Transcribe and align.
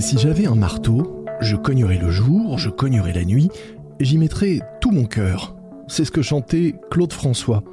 Si 0.00 0.16
j'avais 0.16 0.46
un 0.46 0.54
marteau, 0.54 1.26
je 1.40 1.56
cognerais 1.56 1.98
le 1.98 2.10
jour, 2.10 2.56
je 2.56 2.70
cognerais 2.70 3.12
la 3.12 3.24
nuit, 3.24 3.48
j'y 3.98 4.16
mettrais 4.16 4.60
tout 4.80 4.92
mon 4.92 5.06
cœur. 5.06 5.56
C'est 5.88 6.04
ce 6.04 6.12
que 6.12 6.22
chantait 6.22 6.76
Claude 6.90 7.12
François. 7.12 7.64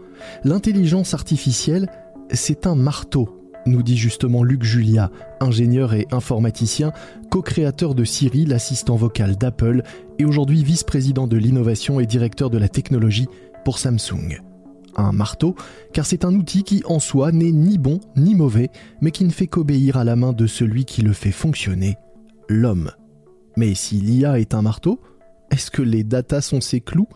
L'intelligence 0.43 1.13
artificielle, 1.13 1.87
c'est 2.31 2.65
un 2.65 2.73
marteau, 2.73 3.51
nous 3.67 3.83
dit 3.83 3.95
justement 3.95 4.43
Luc 4.43 4.63
Julia, 4.63 5.11
ingénieur 5.39 5.93
et 5.93 6.07
informaticien, 6.11 6.93
co-créateur 7.29 7.93
de 7.93 8.03
Siri, 8.03 8.45
l'assistant 8.45 8.95
vocal 8.95 9.35
d'Apple, 9.35 9.83
et 10.17 10.25
aujourd'hui 10.25 10.63
vice-président 10.63 11.27
de 11.27 11.37
l'innovation 11.37 11.99
et 11.99 12.07
directeur 12.07 12.49
de 12.49 12.57
la 12.57 12.69
technologie 12.69 13.27
pour 13.63 13.77
Samsung. 13.77 14.41
Un 14.97 15.11
marteau, 15.11 15.55
car 15.93 16.05
c'est 16.05 16.25
un 16.25 16.33
outil 16.33 16.63
qui 16.63 16.81
en 16.85 16.99
soi 16.99 17.31
n'est 17.31 17.51
ni 17.51 17.77
bon 17.77 17.99
ni 18.15 18.33
mauvais, 18.33 18.71
mais 18.99 19.11
qui 19.11 19.25
ne 19.25 19.31
fait 19.31 19.47
qu'obéir 19.47 19.97
à 19.97 20.03
la 20.03 20.15
main 20.15 20.33
de 20.33 20.47
celui 20.47 20.85
qui 20.85 21.01
le 21.01 21.13
fait 21.13 21.31
fonctionner, 21.31 21.97
l'homme. 22.49 22.91
Mais 23.57 23.73
si 23.73 23.95
l'IA 23.95 24.39
est 24.39 24.53
un 24.53 24.61
marteau, 24.61 25.01
est-ce 25.51 25.71
que 25.71 25.81
les 25.81 26.03
datas 26.03 26.41
sont 26.41 26.61
ses 26.61 26.81
clous? 26.81 27.07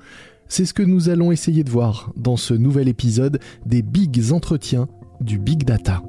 C'est 0.47 0.65
ce 0.65 0.73
que 0.73 0.83
nous 0.83 1.09
allons 1.09 1.31
essayer 1.31 1.63
de 1.63 1.69
voir 1.69 2.11
dans 2.15 2.37
ce 2.37 2.53
nouvel 2.53 2.87
épisode 2.87 3.39
des 3.65 3.81
Big 3.81 4.31
Entretiens 4.31 4.87
du 5.21 5.37
Big 5.37 5.63
Data. 5.63 6.01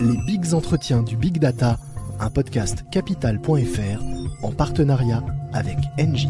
Les 0.00 0.16
Big 0.26 0.54
Entretiens 0.54 1.02
du 1.02 1.16
Big 1.16 1.38
Data, 1.38 1.78
un 2.18 2.30
podcast 2.30 2.84
capital.fr 2.90 4.02
en 4.42 4.52
partenariat 4.52 5.22
avec 5.52 5.78
Engie. 6.00 6.28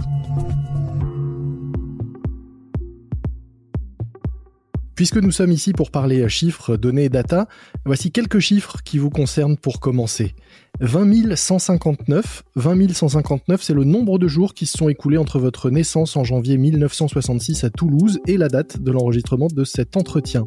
Puisque 4.95 5.17
nous 5.17 5.31
sommes 5.31 5.53
ici 5.53 5.73
pour 5.73 5.91
parler 5.91 6.29
chiffres, 6.29 6.77
données 6.77 7.05
et 7.05 7.09
data, 7.09 7.49
voici 7.87 8.11
quelques 8.11 8.41
chiffres 8.41 8.79
qui 8.85 8.99
vous 8.99 9.11
concernent 9.11 9.57
pour 9.57 9.81
commencer. 9.81 10.35
20 10.81 11.35
159, 11.35 12.43
20 12.57 12.93
159, 12.93 13.63
c'est 13.63 13.75
le 13.75 13.85
nombre 13.85 14.19
de 14.19 14.29
jours 14.29 14.55
qui 14.55 14.67
se 14.67 14.77
sont 14.77 14.89
écoulés 14.89 15.19
entre 15.19 15.39
votre 15.39 15.71
naissance 15.71 16.17
en 16.17 16.25
janvier 16.25 16.59
1966 16.59 17.65
à 17.65 17.71
Toulouse 17.71 18.21
et 18.27 18.37
la 18.37 18.49
date 18.49 18.81
de 18.81 18.91
l'enregistrement 18.91 19.49
de 19.49 19.65
cet 19.65 19.97
entretien. 19.97 20.47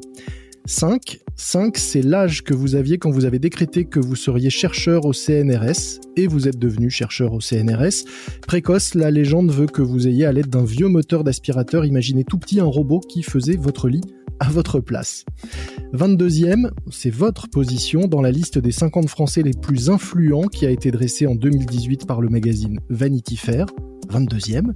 5. 0.67 1.19
5, 1.35 1.77
c'est 1.77 2.01
l'âge 2.01 2.43
que 2.43 2.53
vous 2.53 2.75
aviez 2.75 2.97
quand 2.97 3.11
vous 3.11 3.25
avez 3.25 3.39
décrété 3.39 3.85
que 3.85 3.99
vous 3.99 4.15
seriez 4.15 4.49
chercheur 4.49 5.05
au 5.05 5.13
CNRS 5.13 5.99
et 6.17 6.27
vous 6.27 6.47
êtes 6.47 6.57
devenu 6.57 6.89
chercheur 6.89 7.33
au 7.33 7.39
CNRS. 7.39 8.05
Précoce, 8.47 8.95
la 8.95 9.11
légende 9.11 9.51
veut 9.51 9.67
que 9.67 9.83
vous 9.83 10.07
ayez 10.07 10.25
à 10.25 10.31
l'aide 10.31 10.49
d'un 10.49 10.63
vieux 10.63 10.87
moteur 10.87 11.23
d'aspirateur 11.23 11.85
imaginé 11.85 12.23
tout 12.23 12.39
petit 12.39 12.59
un 12.59 12.65
robot 12.65 12.99
qui 12.99 13.21
faisait 13.21 13.57
votre 13.57 13.89
lit 13.89 14.01
à 14.39 14.49
votre 14.49 14.79
place. 14.79 15.25
22e, 15.93 16.69
c'est 16.91 17.09
votre 17.09 17.49
position 17.49 18.07
dans 18.07 18.21
la 18.21 18.31
liste 18.31 18.57
des 18.57 18.71
50 18.71 19.09
Français 19.09 19.41
les 19.41 19.53
plus 19.53 19.89
influents 19.89 20.47
qui 20.47 20.65
a 20.65 20.69
été 20.69 20.91
dressée 20.91 21.27
en 21.27 21.35
2018 21.35 22.05
par 22.07 22.21
le 22.21 22.29
magazine 22.29 22.79
Vanity 22.89 23.37
Fair. 23.37 23.65
22e. 24.07 24.73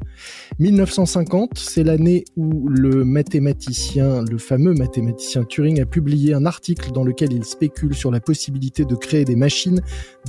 1950, 0.59 1.57
c'est 1.57 1.83
l'année 1.83 2.25
où 2.35 2.67
le 2.67 3.03
mathématicien, 3.03 4.23
le 4.23 4.37
fameux 4.37 4.73
mathématicien 4.73 5.43
Turing, 5.43 5.81
a 5.81 5.85
publié 5.85 6.33
un 6.33 6.45
article 6.45 6.91
dans 6.91 7.03
lequel 7.03 7.33
il 7.33 7.45
spécule 7.45 7.93
sur 7.93 8.11
la 8.11 8.19
possibilité 8.19 8.85
de 8.85 8.95
créer 8.95 9.25
des 9.25 9.35
machines 9.35 9.81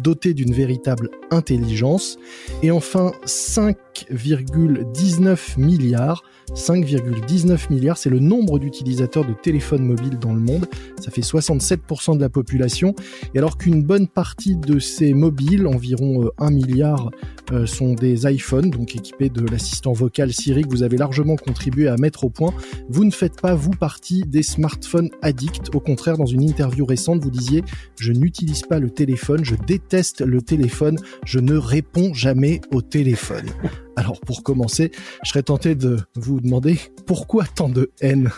dotées 0.02 0.34
d'une 0.34 0.52
véritable 0.52 1.10
intelligence. 1.30 2.18
Et 2.62 2.70
enfin, 2.70 3.12
5,19 3.26 5.58
milliards 5.58 6.22
5,19 6.54 7.70
milliards, 7.70 7.96
c'est 7.96 8.10
le 8.10 8.18
nombre 8.18 8.58
d'utilisateurs 8.58 9.24
de 9.24 9.32
téléphones 9.32 9.84
mobiles 9.84 10.18
dans 10.18 10.32
le 10.32 10.40
monde. 10.40 10.66
Ça 11.00 11.10
fait 11.10 11.20
67% 11.20 12.16
de 12.16 12.20
la 12.20 12.28
population. 12.28 12.94
Et 13.34 13.38
alors 13.38 13.56
qu'une 13.56 13.82
bonne 13.82 14.08
partie 14.08 14.56
de 14.56 14.78
ces 14.78 15.14
mobiles, 15.14 15.66
environ 15.66 16.30
1 16.38 16.46
euh, 16.46 16.50
milliard, 16.50 17.10
euh, 17.52 17.66
sont 17.66 17.94
des 17.94 18.30
iPhones, 18.30 18.70
donc 18.70 18.89
équipés 18.96 19.28
de 19.28 19.44
l'assistant 19.46 19.92
vocal 19.92 20.32
Siri 20.32 20.62
que 20.62 20.70
vous 20.70 20.82
avez 20.82 20.96
largement 20.96 21.36
contribué 21.36 21.88
à 21.88 21.96
mettre 21.96 22.24
au 22.24 22.30
point, 22.30 22.52
vous 22.88 23.04
ne 23.04 23.10
faites 23.10 23.40
pas, 23.40 23.54
vous, 23.54 23.70
partie 23.70 24.22
des 24.22 24.42
smartphones 24.42 25.10
addicts. 25.22 25.74
Au 25.74 25.80
contraire, 25.80 26.16
dans 26.16 26.26
une 26.26 26.42
interview 26.42 26.84
récente, 26.84 27.22
vous 27.22 27.30
disiez 27.30 27.62
Je 27.98 28.12
n'utilise 28.12 28.62
pas 28.62 28.78
le 28.78 28.90
téléphone, 28.90 29.44
je 29.44 29.54
déteste 29.54 30.20
le 30.20 30.42
téléphone, 30.42 30.98
je 31.24 31.38
ne 31.38 31.56
réponds 31.56 32.12
jamais 32.14 32.60
au 32.72 32.82
téléphone. 32.82 33.46
Alors 33.96 34.20
pour 34.20 34.42
commencer, 34.42 34.90
je 35.24 35.28
serais 35.28 35.42
tenté 35.42 35.74
de 35.74 35.98
vous 36.14 36.40
demander 36.40 36.78
pourquoi 37.06 37.44
tant 37.44 37.68
de 37.68 37.90
haine? 38.00 38.30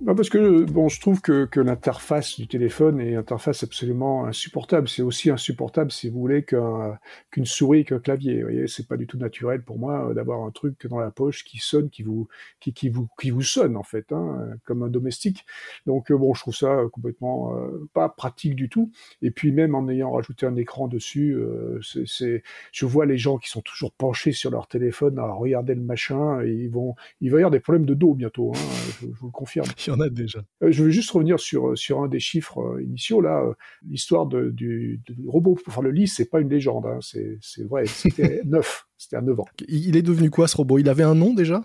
Bah, 0.00 0.14
parce 0.14 0.30
que 0.30 0.64
bon, 0.64 0.88
je 0.88 0.98
trouve 0.98 1.20
que, 1.20 1.44
que 1.44 1.60
l'interface 1.60 2.40
du 2.40 2.48
téléphone 2.48 3.02
est 3.02 3.16
interface 3.16 3.62
absolument 3.62 4.24
insupportable. 4.24 4.88
C'est 4.88 5.02
aussi 5.02 5.28
insupportable, 5.28 5.92
si 5.92 6.08
vous 6.08 6.18
voulez, 6.18 6.42
qu'une 6.42 7.44
souris 7.44 7.84
qu'un 7.84 7.98
clavier. 7.98 8.36
Vous 8.36 8.48
voyez, 8.48 8.66
c'est 8.66 8.88
pas 8.88 8.96
du 8.96 9.06
tout 9.06 9.18
naturel 9.18 9.62
pour 9.62 9.78
moi 9.78 10.08
euh, 10.08 10.14
d'avoir 10.14 10.42
un 10.42 10.52
truc 10.52 10.86
dans 10.86 10.98
la 10.98 11.10
poche 11.10 11.44
qui 11.44 11.58
sonne, 11.58 11.90
qui 11.90 12.02
vous, 12.02 12.28
qui, 12.60 12.72
qui 12.72 12.88
vous, 12.88 13.08
qui 13.20 13.28
vous 13.28 13.42
sonne 13.42 13.76
en 13.76 13.82
fait, 13.82 14.10
hein, 14.10 14.48
comme 14.64 14.82
un 14.82 14.88
domestique. 14.88 15.44
Donc 15.84 16.10
euh, 16.10 16.16
bon, 16.16 16.32
je 16.32 16.40
trouve 16.40 16.56
ça 16.56 16.78
complètement 16.90 17.54
euh, 17.58 17.86
pas 17.92 18.08
pratique 18.08 18.54
du 18.54 18.70
tout. 18.70 18.90
Et 19.20 19.30
puis 19.30 19.52
même 19.52 19.74
en 19.74 19.86
ayant 19.90 20.12
rajouté 20.12 20.46
un 20.46 20.56
écran 20.56 20.88
dessus, 20.88 21.36
c'est, 21.82 22.42
je 22.72 22.86
vois 22.86 23.04
les 23.04 23.18
gens 23.18 23.36
qui 23.36 23.50
sont 23.50 23.60
toujours 23.60 23.92
penchés 23.92 24.32
sur 24.32 24.50
leur 24.50 24.66
téléphone 24.66 25.18
à 25.18 25.30
regarder 25.30 25.74
le 25.74 25.82
machin. 25.82 26.40
Et 26.42 26.52
ils 26.52 26.70
vont, 26.70 26.94
il 27.20 27.30
va 27.30 27.36
y 27.36 27.40
avoir 27.40 27.50
des 27.50 27.60
problèmes 27.60 27.84
de 27.84 27.94
dos 27.94 28.14
bientôt. 28.14 28.52
Hein, 28.54 28.58
je 29.02 29.06
vous 29.06 29.26
le 29.26 29.32
confirme 29.32 29.68
a 29.98 30.08
déjà. 30.08 30.40
Euh, 30.62 30.70
je 30.70 30.84
veux 30.84 30.90
juste 30.90 31.10
revenir 31.10 31.40
sur, 31.40 31.76
sur 31.76 32.02
un 32.02 32.08
des 32.08 32.20
chiffres 32.20 32.60
euh, 32.60 32.82
initiaux. 32.82 33.20
Là, 33.20 33.42
euh, 33.42 33.54
l'histoire 33.88 34.26
du, 34.26 35.00
robot 35.26 35.56
pour 35.64 35.72
faire 35.72 35.82
le 35.82 35.90
lit, 35.90 36.06
c'est 36.06 36.28
pas 36.28 36.40
une 36.40 36.48
légende. 36.48 36.86
Hein. 36.86 36.98
C'est 37.00 37.64
vrai. 37.64 37.86
C'était 37.86 38.42
neuf. 38.44 38.86
C'était 38.96 39.16
à 39.16 39.22
9 39.22 39.40
ans. 39.40 39.46
Il 39.66 39.96
est 39.96 40.02
devenu 40.02 40.28
quoi 40.28 40.46
ce 40.46 40.58
robot? 40.58 40.78
Il 40.78 40.88
avait 40.90 41.02
un 41.02 41.14
nom 41.14 41.32
déjà? 41.32 41.62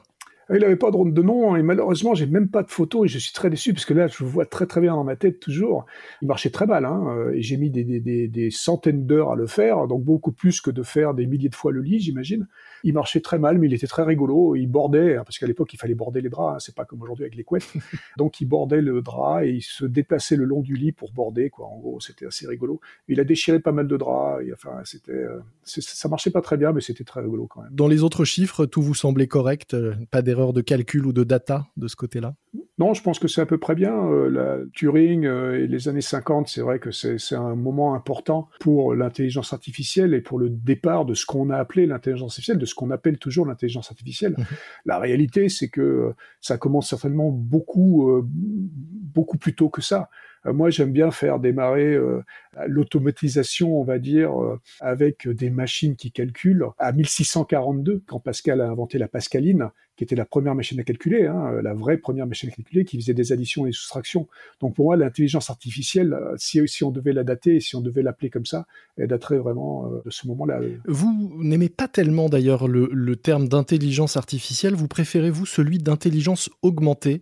Il 0.54 0.60
n'avait 0.60 0.76
pas 0.76 0.92
de 0.92 1.22
nom 1.22 1.56
et 1.56 1.64
malheureusement 1.64 2.14
j'ai 2.14 2.28
même 2.28 2.50
pas 2.50 2.64
de 2.64 2.70
photo 2.70 3.06
et 3.06 3.08
je 3.08 3.18
suis 3.18 3.34
très 3.34 3.50
déçu 3.50 3.74
parce 3.74 3.86
que 3.86 3.94
là 3.94 4.08
je 4.08 4.24
le 4.24 4.30
vois 4.30 4.46
très 4.46 4.66
très 4.66 4.82
bien 4.82 4.94
dans 4.94 5.04
ma 5.04 5.16
tête 5.16 5.40
toujours. 5.40 5.86
Il 6.22 6.28
marchait 6.28 6.52
très 6.52 6.68
mal 6.68 6.86
hein, 6.86 7.30
et 7.34 7.42
j'ai 7.42 7.58
mis 7.58 7.70
des, 7.70 7.84
des, 7.84 8.28
des 8.28 8.52
centaines 8.52 9.06
d'heures 9.06 9.32
à 9.32 9.36
le 9.36 9.48
faire, 9.48 9.88
donc 9.88 10.04
beaucoup 10.04 10.32
plus 10.32 10.62
que 10.62 10.72
de 10.72 10.84
faire 10.84 11.14
des 11.14 11.26
milliers 11.26 11.50
de 11.50 11.56
fois 11.56 11.72
le 11.72 11.82
lit 11.82 12.00
j'imagine. 12.00 12.48
Il 12.84 12.94
marchait 12.94 13.20
très 13.20 13.40
mal, 13.40 13.58
mais 13.58 13.66
il 13.66 13.74
était 13.74 13.88
très 13.88 14.04
rigolo. 14.04 14.56
Il 14.56 14.68
bordait, 14.68 15.16
hein, 15.16 15.24
parce 15.26 15.40
qu'à 15.40 15.48
l'époque, 15.48 15.74
il 15.74 15.78
fallait 15.78 15.96
border 15.96 16.22
les 16.22 16.30
draps. 16.30 16.56
Hein, 16.56 16.60
c'est 16.60 16.76
pas 16.76 16.86
comme 16.86 17.02
aujourd'hui 17.02 17.24
avec 17.24 17.36
les 17.36 17.44
couettes. 17.44 17.74
Donc, 18.18 18.42
il 18.42 18.46
bordait 18.46 18.82
le 18.82 19.02
drap 19.02 19.44
et 19.44 19.50
il 19.50 19.62
se 19.64 19.86
déplaçait 19.86 20.36
le 20.36 20.46
long 20.46 20.62
du 20.62 20.76
lit 20.76 20.92
pour 20.92 21.12
border. 21.12 21.50
Quoi. 21.50 21.66
En 21.66 21.80
gros, 21.80 22.00
c'était 22.00 22.28
assez 22.28 22.48
rigolo. 22.48 22.80
Il 23.08 23.20
a 23.20 23.24
déchiré 23.24 23.60
pas 23.60 23.72
mal 23.72 23.88
de 23.88 23.98
draps. 23.98 24.46
Et, 24.46 24.54
enfin, 24.54 24.82
c'était, 24.84 25.14
euh, 25.14 25.40
ça 25.64 26.08
marchait 26.10 26.30
pas 26.30 26.42
très 26.42 26.58
bien, 26.58 26.74
mais 26.74 26.82
c'était 26.82 27.04
très 27.04 27.22
rigolo 27.22 27.48
quand 27.48 27.64
même. 27.64 27.72
Dans 27.74 27.88
les 27.88 28.04
autres 28.04 28.24
chiffres, 28.24 28.68
tout 28.68 28.84
vous 28.84 28.94
semblait 28.94 29.28
correct 29.28 29.74
euh, 29.74 29.96
Pas 30.12 30.22
d'erreur 30.22 30.35
de 30.36 30.62
calcul 30.62 31.06
ou 31.06 31.14
de 31.14 31.24
data 31.24 31.68
de 31.78 31.88
ce 31.88 31.96
côté-là? 31.96 32.36
Non, 32.78 32.94
je 32.94 33.02
pense 33.02 33.20
que 33.20 33.28
c'est 33.28 33.42
à 33.42 33.46
peu 33.46 33.58
près 33.58 33.76
bien. 33.76 33.94
Euh, 33.94 34.30
la 34.30 34.58
Turing 34.74 35.26
euh, 35.26 35.64
et 35.64 35.68
les 35.68 35.88
années 35.88 36.02
50, 36.02 36.48
c'est 36.48 36.62
vrai 36.62 36.80
que 36.80 36.92
c'est 36.92 37.36
un 37.36 37.56
moment 37.56 37.96
important 37.96 38.50
pour 38.60 38.96
l'intelligence 38.96 39.54
artificielle 39.54 40.14
et 40.14 40.22
pour 40.22 40.40
le 40.40 40.50
départ 40.50 41.06
de 41.06 41.14
ce 41.14 41.26
qu'on 41.26 41.50
a 41.50 41.58
appelé 41.58 41.86
l'intelligence 41.86 42.34
artificielle, 42.34 42.58
de 42.58 42.66
ce 42.66 42.76
qu'on 42.76 42.92
appelle 42.92 43.18
toujours 43.18 43.46
l'intelligence 43.46 43.92
artificielle. 43.92 44.36
Mhm. 44.38 44.46
La 44.86 45.00
réalité, 45.00 45.48
c'est 45.48 45.70
que 45.70 45.82
euh, 45.82 46.16
ça 46.42 46.58
commence 46.58 46.90
certainement 46.90 47.30
beaucoup, 47.30 48.24
beaucoup 48.24 49.38
plus 49.38 49.56
tôt 49.56 49.70
que 49.70 49.82
ça. 49.82 50.10
Euh, 50.46 50.54
moi, 50.54 50.70
j'aime 50.70 50.92
bien 50.92 51.12
faire 51.12 51.40
démarrer 51.40 51.94
euh, 51.94 52.22
l'automatisation, 52.68 53.80
on 53.80 53.84
va 53.84 54.00
dire, 54.00 54.42
euh, 54.42 54.60
avec 54.80 55.28
des 55.28 55.50
machines 55.50 55.96
qui 55.96 56.12
calculent. 56.12 56.66
À 56.78 56.92
1642, 56.92 58.04
quand 58.08 58.20
Pascal 58.20 58.62
a 58.62 58.70
inventé 58.70 58.98
la 58.98 59.08
Pascaline, 59.08 59.70
qui 59.96 60.04
était 60.04 60.16
la 60.16 60.26
première 60.26 60.56
machine 60.56 60.78
à 60.80 60.84
calculer, 60.84 61.26
hein, 61.26 61.62
la 61.64 61.74
vraie 61.74 61.98
première 61.98 62.28
machine 62.28 62.50
à 62.50 62.52
calculer, 62.52 62.84
qui 62.84 63.00
faisait 63.00 63.14
des 63.14 63.32
additions 63.32 63.66
et 63.66 63.70
des 63.70 63.74
soustractions. 63.74 64.28
Donc 64.60 64.76
pour 64.76 64.86
moi, 64.86 64.98
l'intelligence 64.98 65.50
artificielle, 65.50 66.18
si, 66.36 66.60
on 66.84 66.92
devait 66.92 67.14
la 67.14 67.24
dater, 67.24 67.62
si 67.62 67.78
on 67.78 67.82
devait 67.82 68.02
l'appeler 68.02 68.30
comme 68.30 68.46
ça, 68.46 68.66
elle 68.98 69.08
daterait 69.08 69.38
vraiment 69.38 69.90
de 70.04 70.10
ce 70.10 70.28
moment-là. 70.28 70.60
Vous 70.86 71.38
n'aimez 71.42 71.70
pas 71.70 71.88
tellement 71.88 72.28
d'ailleurs 72.28 72.68
le, 72.68 73.16
terme 73.16 73.48
d'intelligence 73.48 74.18
artificielle, 74.18 74.76
vous 74.76 74.90
préférez 74.90 75.30
vous 75.30 75.46
celui 75.46 75.78
d'intelligence 75.78 76.50
augmentée. 76.62 77.22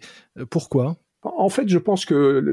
Pourquoi? 0.49 0.97
En 1.23 1.49
fait, 1.49 1.69
je 1.69 1.77
pense 1.77 2.05
que 2.05 2.43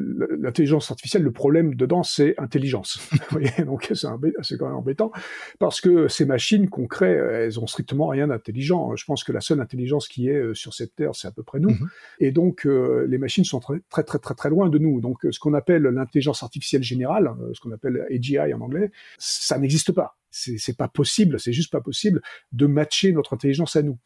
l'intelligence 0.40 0.90
artificielle, 0.90 1.22
le 1.22 1.32
problème 1.32 1.74
dedans, 1.74 2.02
c'est 2.02 2.34
intelligence. 2.38 3.00
Donc 3.66 3.90
c'est 3.92 4.56
quand 4.58 4.66
même 4.66 4.76
embêtant 4.76 5.10
parce 5.58 5.80
que 5.80 6.06
ces 6.08 6.24
machines 6.24 6.68
qu'on 6.68 6.86
crée, 6.86 7.12
elles 7.12 7.58
ont 7.58 7.66
strictement 7.66 8.06
rien 8.06 8.28
d'intelligent. 8.28 8.94
Je 8.94 9.04
pense 9.04 9.24
que 9.24 9.32
la 9.32 9.40
seule 9.40 9.60
intelligence 9.60 10.06
qui 10.06 10.28
est 10.28 10.36
euh, 10.36 10.54
sur 10.54 10.72
cette 10.74 10.94
terre, 10.94 11.14
c'est 11.14 11.26
à 11.26 11.32
peu 11.32 11.42
près 11.42 11.58
nous. 11.58 11.70
Mm-hmm. 11.70 11.88
Et 12.20 12.30
donc 12.30 12.64
euh, 12.66 13.06
les 13.08 13.18
machines 13.18 13.44
sont 13.44 13.60
très 13.60 13.80
très 13.90 14.04
très 14.04 14.18
très 14.18 14.34
très 14.34 14.50
loin 14.50 14.68
de 14.68 14.78
nous. 14.78 15.00
Donc 15.00 15.26
ce 15.28 15.38
qu'on 15.40 15.54
appelle 15.54 15.82
l'intelligence 15.82 16.42
artificielle 16.42 16.84
générale, 16.84 17.28
euh, 17.40 17.50
ce 17.54 17.60
qu'on 17.60 17.72
appelle 17.72 18.06
AGI 18.10 18.38
en 18.54 18.60
anglais, 18.60 18.92
ça 19.18 19.58
n'existe 19.58 19.92
pas. 19.92 20.16
C'est 20.30 20.76
pas 20.76 20.86
possible. 20.86 21.40
C'est 21.40 21.52
juste 21.52 21.72
pas 21.72 21.80
possible 21.80 22.22
de 22.52 22.66
matcher 22.66 23.10
notre 23.10 23.34
intelligence 23.34 23.74
à 23.74 23.82
nous. 23.82 23.98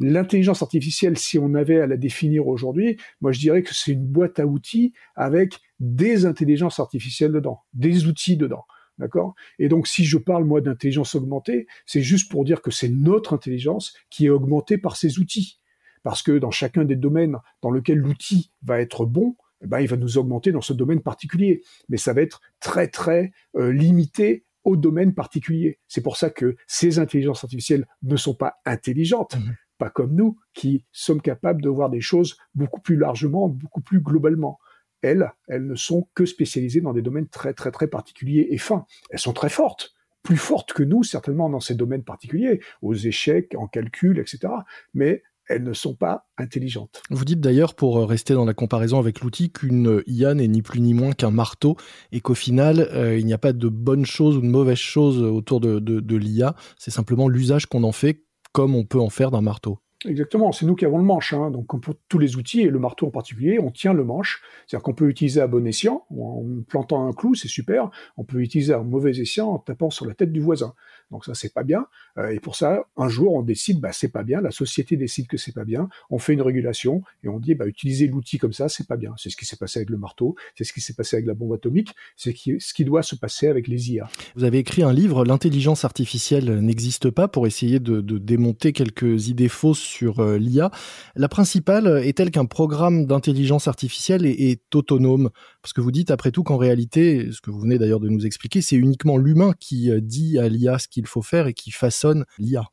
L'intelligence 0.00 0.62
artificielle, 0.62 1.18
si 1.18 1.38
on 1.38 1.54
avait 1.54 1.80
à 1.80 1.86
la 1.86 1.96
définir 1.96 2.46
aujourd'hui, 2.46 2.98
moi 3.20 3.32
je 3.32 3.40
dirais 3.40 3.62
que 3.62 3.74
c'est 3.74 3.92
une 3.92 4.06
boîte 4.06 4.38
à 4.38 4.46
outils 4.46 4.92
avec 5.16 5.58
des 5.80 6.24
intelligences 6.24 6.78
artificielles 6.78 7.32
dedans, 7.32 7.62
des 7.74 8.06
outils 8.06 8.36
dedans. 8.36 8.64
D'accord? 8.98 9.34
Et 9.60 9.68
donc, 9.68 9.86
si 9.86 10.04
je 10.04 10.18
parle, 10.18 10.44
moi, 10.44 10.60
d'intelligence 10.60 11.14
augmentée, 11.14 11.68
c'est 11.86 12.02
juste 12.02 12.30
pour 12.30 12.44
dire 12.44 12.60
que 12.60 12.72
c'est 12.72 12.88
notre 12.88 13.32
intelligence 13.32 13.94
qui 14.10 14.26
est 14.26 14.30
augmentée 14.30 14.76
par 14.76 14.96
ces 14.96 15.20
outils. 15.20 15.60
Parce 16.02 16.22
que 16.22 16.36
dans 16.38 16.50
chacun 16.50 16.84
des 16.84 16.96
domaines 16.96 17.36
dans 17.62 17.70
lesquels 17.70 17.98
l'outil 17.98 18.50
va 18.62 18.80
être 18.80 19.06
bon, 19.06 19.36
eh 19.62 19.66
ben, 19.66 19.80
il 19.80 19.88
va 19.88 19.96
nous 19.96 20.18
augmenter 20.18 20.50
dans 20.50 20.60
ce 20.60 20.72
domaine 20.72 21.00
particulier. 21.00 21.62
Mais 21.88 21.96
ça 21.96 22.12
va 22.12 22.22
être 22.22 22.40
très, 22.60 22.88
très 22.88 23.30
euh, 23.56 23.72
limité 23.72 24.44
au 24.64 24.76
domaine 24.76 25.14
particulier. 25.14 25.78
C'est 25.86 26.02
pour 26.02 26.16
ça 26.16 26.30
que 26.30 26.56
ces 26.66 26.98
intelligences 26.98 27.44
artificielles 27.44 27.86
ne 28.02 28.16
sont 28.16 28.34
pas 28.34 28.54
intelligentes, 28.64 29.36
mmh. 29.36 29.52
Pas 29.78 29.90
comme 29.90 30.14
nous, 30.14 30.38
qui 30.52 30.84
sommes 30.92 31.22
capables 31.22 31.62
de 31.62 31.68
voir 31.68 31.88
des 31.88 32.00
choses 32.00 32.36
beaucoup 32.54 32.80
plus 32.80 32.96
largement, 32.96 33.48
beaucoup 33.48 33.80
plus 33.80 34.00
globalement 34.00 34.58
elles, 35.02 35.32
elles 35.48 35.66
ne 35.66 35.74
sont 35.74 36.08
que 36.14 36.26
spécialisées 36.26 36.80
dans 36.80 36.92
des 36.92 37.02
domaines 37.02 37.28
très 37.28 37.54
très 37.54 37.70
très 37.70 37.86
particuliers 37.86 38.48
et 38.50 38.58
fins. 38.58 38.86
Elles 39.10 39.18
sont 39.18 39.32
très 39.32 39.48
fortes, 39.48 39.94
plus 40.22 40.36
fortes 40.36 40.72
que 40.72 40.82
nous 40.82 41.02
certainement 41.02 41.48
dans 41.48 41.60
ces 41.60 41.74
domaines 41.74 42.04
particuliers, 42.04 42.60
aux 42.82 42.94
échecs, 42.94 43.54
en 43.56 43.66
calcul, 43.66 44.18
etc. 44.18 44.52
Mais 44.94 45.22
elles 45.48 45.62
ne 45.62 45.72
sont 45.72 45.94
pas 45.94 46.26
intelligentes. 46.36 47.02
Vous 47.08 47.24
dites 47.24 47.40
d'ailleurs, 47.40 47.74
pour 47.74 48.06
rester 48.06 48.34
dans 48.34 48.44
la 48.44 48.52
comparaison 48.52 48.98
avec 48.98 49.22
l'outil, 49.22 49.50
qu'une 49.50 50.02
IA 50.06 50.34
n'est 50.34 50.48
ni 50.48 50.60
plus 50.60 50.80
ni 50.80 50.92
moins 50.92 51.12
qu'un 51.12 51.30
marteau 51.30 51.76
et 52.12 52.20
qu'au 52.20 52.34
final, 52.34 52.80
euh, 52.92 53.18
il 53.18 53.24
n'y 53.24 53.32
a 53.32 53.38
pas 53.38 53.54
de 53.54 53.68
bonnes 53.68 54.04
choses 54.04 54.36
ou 54.36 54.42
de 54.42 54.46
mauvaises 54.46 54.76
choses 54.76 55.22
autour 55.22 55.60
de 55.60 56.16
l'IA, 56.16 56.54
c'est 56.76 56.90
simplement 56.90 57.28
l'usage 57.28 57.64
qu'on 57.64 57.82
en 57.82 57.92
fait 57.92 58.27
comme 58.52 58.74
on 58.74 58.84
peut 58.84 59.00
en 59.00 59.10
faire 59.10 59.30
d'un 59.30 59.40
marteau. 59.40 59.78
Exactement, 60.04 60.52
c'est 60.52 60.64
nous 60.64 60.76
qui 60.76 60.84
avons 60.84 60.98
le 60.98 61.04
manche. 61.04 61.32
Hein. 61.32 61.50
Donc 61.50 61.80
pour 61.80 61.94
tous 62.08 62.18
les 62.18 62.36
outils, 62.36 62.60
et 62.60 62.70
le 62.70 62.78
marteau 62.78 63.08
en 63.08 63.10
particulier, 63.10 63.58
on 63.58 63.72
tient 63.72 63.92
le 63.92 64.04
manche. 64.04 64.42
C'est-à-dire 64.66 64.84
qu'on 64.84 64.94
peut 64.94 65.08
utiliser 65.08 65.40
à 65.40 65.48
bon 65.48 65.66
escient, 65.66 66.06
en 66.10 66.44
plantant 66.68 67.08
un 67.08 67.12
clou, 67.12 67.34
c'est 67.34 67.48
super. 67.48 67.90
On 68.16 68.22
peut 68.22 68.40
utiliser 68.40 68.72
à 68.72 68.78
mauvais 68.78 69.10
escient 69.18 69.48
en 69.48 69.58
tapant 69.58 69.90
sur 69.90 70.06
la 70.06 70.14
tête 70.14 70.30
du 70.30 70.40
voisin. 70.40 70.72
Donc 71.10 71.24
ça, 71.24 71.34
c'est 71.34 71.52
pas 71.52 71.64
bien. 71.64 71.86
Euh, 72.18 72.30
et 72.30 72.38
pour 72.38 72.54
ça, 72.54 72.84
un 72.96 73.08
jour, 73.08 73.32
on 73.32 73.42
décide, 73.42 73.80
bah 73.80 73.92
c'est 73.92 74.12
pas 74.12 74.22
bien. 74.22 74.40
La 74.40 74.50
société 74.50 74.96
décide 74.96 75.26
que 75.26 75.36
c'est 75.36 75.54
pas 75.54 75.64
bien. 75.64 75.88
On 76.10 76.18
fait 76.18 76.34
une 76.34 76.42
régulation 76.42 77.02
et 77.24 77.28
on 77.28 77.40
dit, 77.40 77.54
bah 77.54 77.66
utiliser 77.66 78.06
l'outil 78.06 78.38
comme 78.38 78.52
ça, 78.52 78.68
c'est 78.68 78.86
pas 78.86 78.96
bien. 78.96 79.14
C'est 79.16 79.30
ce 79.30 79.36
qui 79.36 79.46
s'est 79.46 79.56
passé 79.56 79.80
avec 79.80 79.90
le 79.90 79.96
marteau, 79.96 80.36
c'est 80.54 80.64
ce 80.64 80.72
qui 80.72 80.80
s'est 80.80 80.94
passé 80.94 81.16
avec 81.16 81.26
la 81.26 81.34
bombe 81.34 81.54
atomique, 81.54 81.94
c'est 82.16 82.34
ce 82.36 82.74
qui 82.74 82.84
doit 82.84 83.02
se 83.02 83.16
passer 83.16 83.48
avec 83.48 83.66
les 83.66 83.92
IA. 83.92 84.08
Vous 84.36 84.44
avez 84.44 84.58
écrit 84.58 84.82
un 84.82 84.92
livre, 84.92 85.24
l'intelligence 85.24 85.84
artificielle 85.84 86.60
n'existe 86.60 87.10
pas, 87.10 87.26
pour 87.26 87.46
essayer 87.46 87.80
de 87.80 88.00
démonter 88.18 88.72
quelques 88.72 89.28
idées 89.28 89.48
fausses 89.48 89.87
sur 89.88 90.20
euh, 90.20 90.38
l'IA. 90.38 90.70
La 91.16 91.28
principale 91.28 92.02
est-elle 92.04 92.30
qu'un 92.30 92.44
programme 92.44 93.06
d'intelligence 93.06 93.66
artificielle 93.68 94.26
est, 94.26 94.50
est, 94.50 94.74
autonome 94.74 95.30
Parce 95.62 95.72
que 95.72 95.80
vous 95.80 95.90
dites 95.90 96.10
après 96.10 96.30
tout 96.30 96.42
qu'en 96.42 96.58
réalité, 96.58 97.30
ce 97.32 97.40
que 97.40 97.50
vous 97.50 97.60
venez 97.60 97.78
d'ailleurs 97.78 98.00
de 98.00 98.08
nous 98.08 98.26
expliquer, 98.26 98.60
c'est 98.60 98.76
uniquement 98.76 99.16
l'humain 99.16 99.52
qui 99.58 99.90
euh, 99.90 100.00
dit 100.00 100.38
à 100.38 100.48
l'IA 100.48 100.78
ce 100.78 100.88
qu'il 100.88 101.06
faut 101.06 101.22
faire 101.22 101.46
et 101.46 101.54
qui 101.54 101.70
façonne 101.70 102.24
l'IA. 102.38 102.64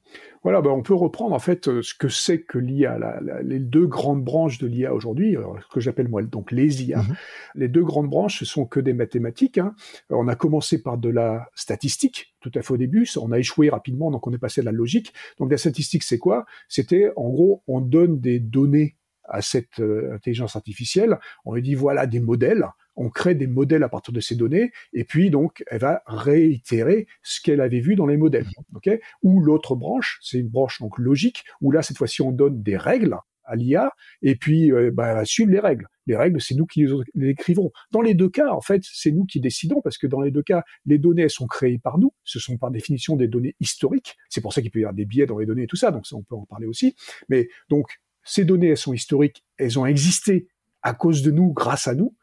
Voilà, 0.43 0.61
ben 0.61 0.69
on 0.69 0.83
peut 0.83 0.93
reprendre 0.93 1.33
en 1.33 1.39
fait 1.39 1.67
euh, 1.67 1.81
ce 1.81 1.93
que 1.95 2.07
c'est 2.07 2.43
que 2.43 2.59
l'IA, 2.59 2.99
les 3.43 3.59
deux 3.59 3.87
grandes 3.87 4.23
branches 4.23 4.59
de 4.59 4.67
l'IA 4.67 4.93
aujourd'hui, 4.93 5.35
ce 5.35 5.73
que 5.73 5.79
j'appelle 5.79 6.07
moi 6.07 6.21
donc 6.21 6.51
les 6.51 6.83
IA. 6.83 7.01
Mhm. 7.01 7.15
Les 7.55 7.67
deux 7.67 7.83
grandes 7.83 8.09
branches, 8.09 8.39
ce 8.39 8.45
sont 8.45 8.65
que 8.65 8.79
des 8.79 8.93
mathématiques. 8.93 9.57
Hein. 9.57 9.73
On 10.09 10.27
a 10.27 10.35
commencé 10.35 10.81
par 10.81 10.97
de 10.97 11.09
la 11.09 11.49
statistique 11.55 12.35
tout 12.45 12.51
à 12.59 12.61
fait 12.61 12.73
au 12.73 12.77
début, 12.77 13.07
on 13.19 13.31
a 13.31 13.39
échoué 13.39 13.69
rapidement, 13.69 14.11
donc 14.11 14.27
on 14.27 14.31
est 14.31 14.37
passé 14.37 14.61
à 14.61 14.63
la 14.63 14.71
logique. 14.71 15.13
Donc 15.39 15.49
la 15.49 15.57
statistique, 15.57 16.03
c'est 16.03 16.19
quoi? 16.19 16.45
C'était 16.69 17.11
en 17.15 17.29
gros, 17.29 17.63
on 17.67 17.81
donne 17.81 18.19
des 18.19 18.39
données 18.39 18.97
à 19.23 19.41
cette 19.41 19.79
euh, 19.79 20.13
intelligence 20.13 20.55
artificielle, 20.55 21.17
on 21.43 21.55
lui 21.55 21.63
dit 21.63 21.73
voilà 21.73 22.05
des 22.05 22.19
modèles, 22.19 22.67
on 22.95 23.09
crée 23.09 23.35
des 23.35 23.47
modèles 23.47 23.83
à 23.83 23.89
partir 23.89 24.13
de 24.13 24.19
ces 24.19 24.35
données, 24.35 24.71
et 24.93 25.03
puis 25.03 25.29
donc 25.29 25.63
elle 25.67 25.81
va 25.81 26.01
réitérer 26.05 27.07
ce 27.23 27.41
qu'elle 27.41 27.61
avait 27.61 27.79
vu 27.79 27.95
dans 27.95 28.05
les 28.05 28.17
modèles. 28.17 28.47
ok? 28.73 28.89
Ou 29.23 29.41
l'autre 29.41 29.75
branche, 29.75 30.19
c'est 30.21 30.39
une 30.39 30.49
branche 30.49 30.79
donc 30.79 30.97
logique, 30.97 31.43
où 31.61 31.71
là 31.71 31.81
cette 31.81 31.97
fois-ci 31.97 32.21
on 32.21 32.31
donne 32.31 32.61
des 32.61 32.77
règles 32.77 33.17
à 33.45 33.55
l'IA, 33.55 33.91
et 34.21 34.35
puis 34.35 34.71
euh, 34.71 34.91
bah, 34.91 35.09
elle 35.09 35.15
va 35.15 35.25
suivre 35.25 35.51
les 35.51 35.59
règles. 35.59 35.87
Les 36.07 36.15
règles, 36.15 36.41
c'est 36.41 36.55
nous 36.55 36.65
qui 36.65 36.85
les 37.15 37.29
écrivons. 37.29 37.71
Dans 37.91 38.01
les 38.01 38.13
deux 38.13 38.29
cas, 38.29 38.51
en 38.51 38.61
fait, 38.61 38.81
c'est 38.83 39.11
nous 39.11 39.25
qui 39.25 39.39
décidons, 39.39 39.81
parce 39.81 39.97
que 39.97 40.07
dans 40.07 40.21
les 40.21 40.31
deux 40.31 40.43
cas, 40.43 40.63
les 40.85 40.97
données 40.97 41.23
elles 41.23 41.29
sont 41.29 41.47
créées 41.47 41.79
par 41.79 41.97
nous. 41.97 42.13
Ce 42.23 42.39
sont 42.39 42.57
par 42.57 42.71
définition 42.71 43.15
des 43.15 43.27
données 43.27 43.55
historiques. 43.59 44.15
C'est 44.29 44.41
pour 44.41 44.53
ça 44.53 44.61
qu'il 44.61 44.71
peut 44.71 44.79
y 44.79 44.83
avoir 44.83 44.93
des 44.93 45.05
biais 45.05 45.25
dans 45.25 45.37
les 45.37 45.45
données 45.45 45.63
et 45.63 45.67
tout 45.67 45.75
ça. 45.75 45.91
Donc 45.91 46.05
ça, 46.05 46.15
on 46.15 46.23
peut 46.23 46.35
en 46.35 46.45
parler 46.45 46.67
aussi. 46.67 46.95
Mais 47.29 47.49
donc 47.69 47.99
ces 48.23 48.45
données, 48.45 48.69
elles 48.69 48.77
sont 48.77 48.93
historiques. 48.93 49.43
Elles 49.57 49.79
ont 49.79 49.85
existé 49.85 50.47
à 50.81 50.93
cause 50.93 51.23
de 51.23 51.31
nous, 51.31 51.51
grâce 51.53 51.87
à 51.87 51.95
nous. 51.95 52.15